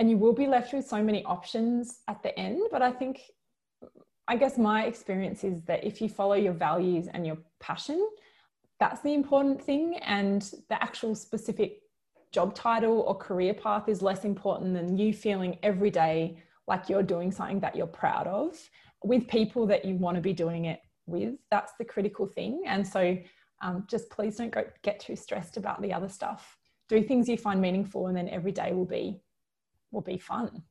[0.00, 2.62] and you will be left with so many options at the end.
[2.72, 3.20] But I think,
[4.26, 8.08] I guess my experience is that if you follow your values and your passion,
[8.78, 9.98] that's the important thing.
[9.98, 10.40] And
[10.70, 11.82] the actual specific
[12.32, 17.02] job title or career path is less important than you feeling every day like you're
[17.02, 18.58] doing something that you're proud of
[19.04, 21.34] with people that you want to be doing it with.
[21.50, 22.62] That's the critical thing.
[22.64, 23.18] And so
[23.60, 26.56] um, just please don't go, get too stressed about the other stuff.
[26.88, 29.20] Do things you find meaningful, and then every day will be
[29.90, 30.62] will be fun.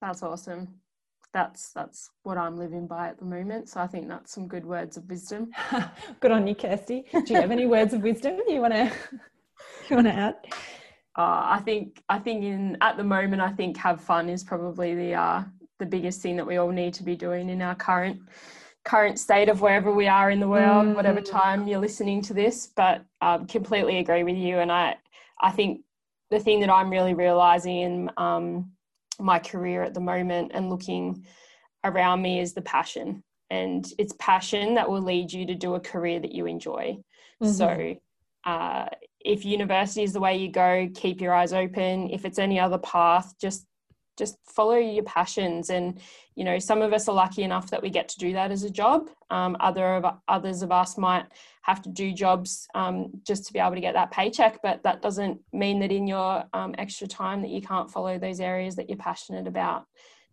[0.00, 0.68] That's awesome.
[1.34, 3.68] That's that's what I'm living by at the moment.
[3.68, 5.50] So I think that's some good words of wisdom.
[6.20, 7.04] good on you, Kirsty.
[7.12, 8.92] Do you have any words of wisdom you want to
[9.90, 10.36] you want to add?
[11.16, 14.94] Uh, I think I think in at the moment I think have fun is probably
[14.94, 15.42] the uh,
[15.78, 18.20] the biggest thing that we all need to be doing in our current
[18.84, 20.94] current state of wherever we are in the world, mm.
[20.94, 22.68] whatever time you're listening to this.
[22.74, 24.96] But um, completely agree with you, and I
[25.40, 25.82] I think
[26.30, 28.72] the thing that I'm really realizing in um,
[29.18, 31.24] my career at the moment and looking
[31.84, 35.80] around me is the passion, and it's passion that will lead you to do a
[35.80, 36.98] career that you enjoy.
[37.42, 37.52] Mm-hmm.
[37.52, 37.94] So.
[38.44, 38.86] Uh,
[39.20, 42.08] if university is the way you go, keep your eyes open.
[42.10, 43.66] If it's any other path, just
[44.18, 45.70] just follow your passions.
[45.70, 46.00] And
[46.34, 48.64] you know some of us are lucky enough that we get to do that as
[48.64, 49.08] a job.
[49.30, 51.26] Um, other of others of us might
[51.62, 55.02] have to do jobs um, just to be able to get that paycheck but that
[55.02, 58.88] doesn't mean that in your um, extra time that you can't follow those areas that
[58.88, 59.84] you're passionate about.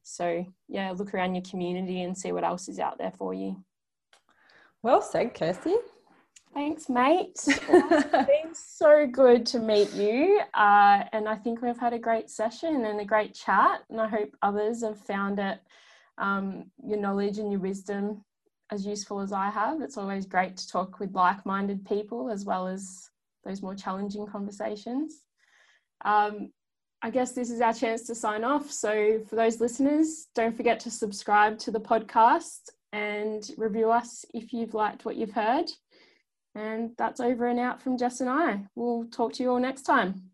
[0.03, 3.63] So yeah look around your community and see what else is out there for you.
[4.81, 5.75] Well said kirsty
[6.55, 7.37] Thanks, mate.
[7.45, 10.39] it's been so good to meet you.
[10.53, 13.81] Uh, and I think we've had a great session and a great chat.
[13.89, 15.59] And I hope others have found it,
[16.17, 18.23] um, your knowledge and your wisdom,
[18.71, 19.81] as useful as I have.
[19.81, 23.09] It's always great to talk with like minded people as well as
[23.43, 25.23] those more challenging conversations.
[26.05, 26.53] Um,
[27.01, 28.71] I guess this is our chance to sign off.
[28.71, 34.53] So, for those listeners, don't forget to subscribe to the podcast and review us if
[34.53, 35.69] you've liked what you've heard.
[36.55, 38.61] And that's over and out from Jess and I.
[38.75, 40.31] We'll talk to you all next time.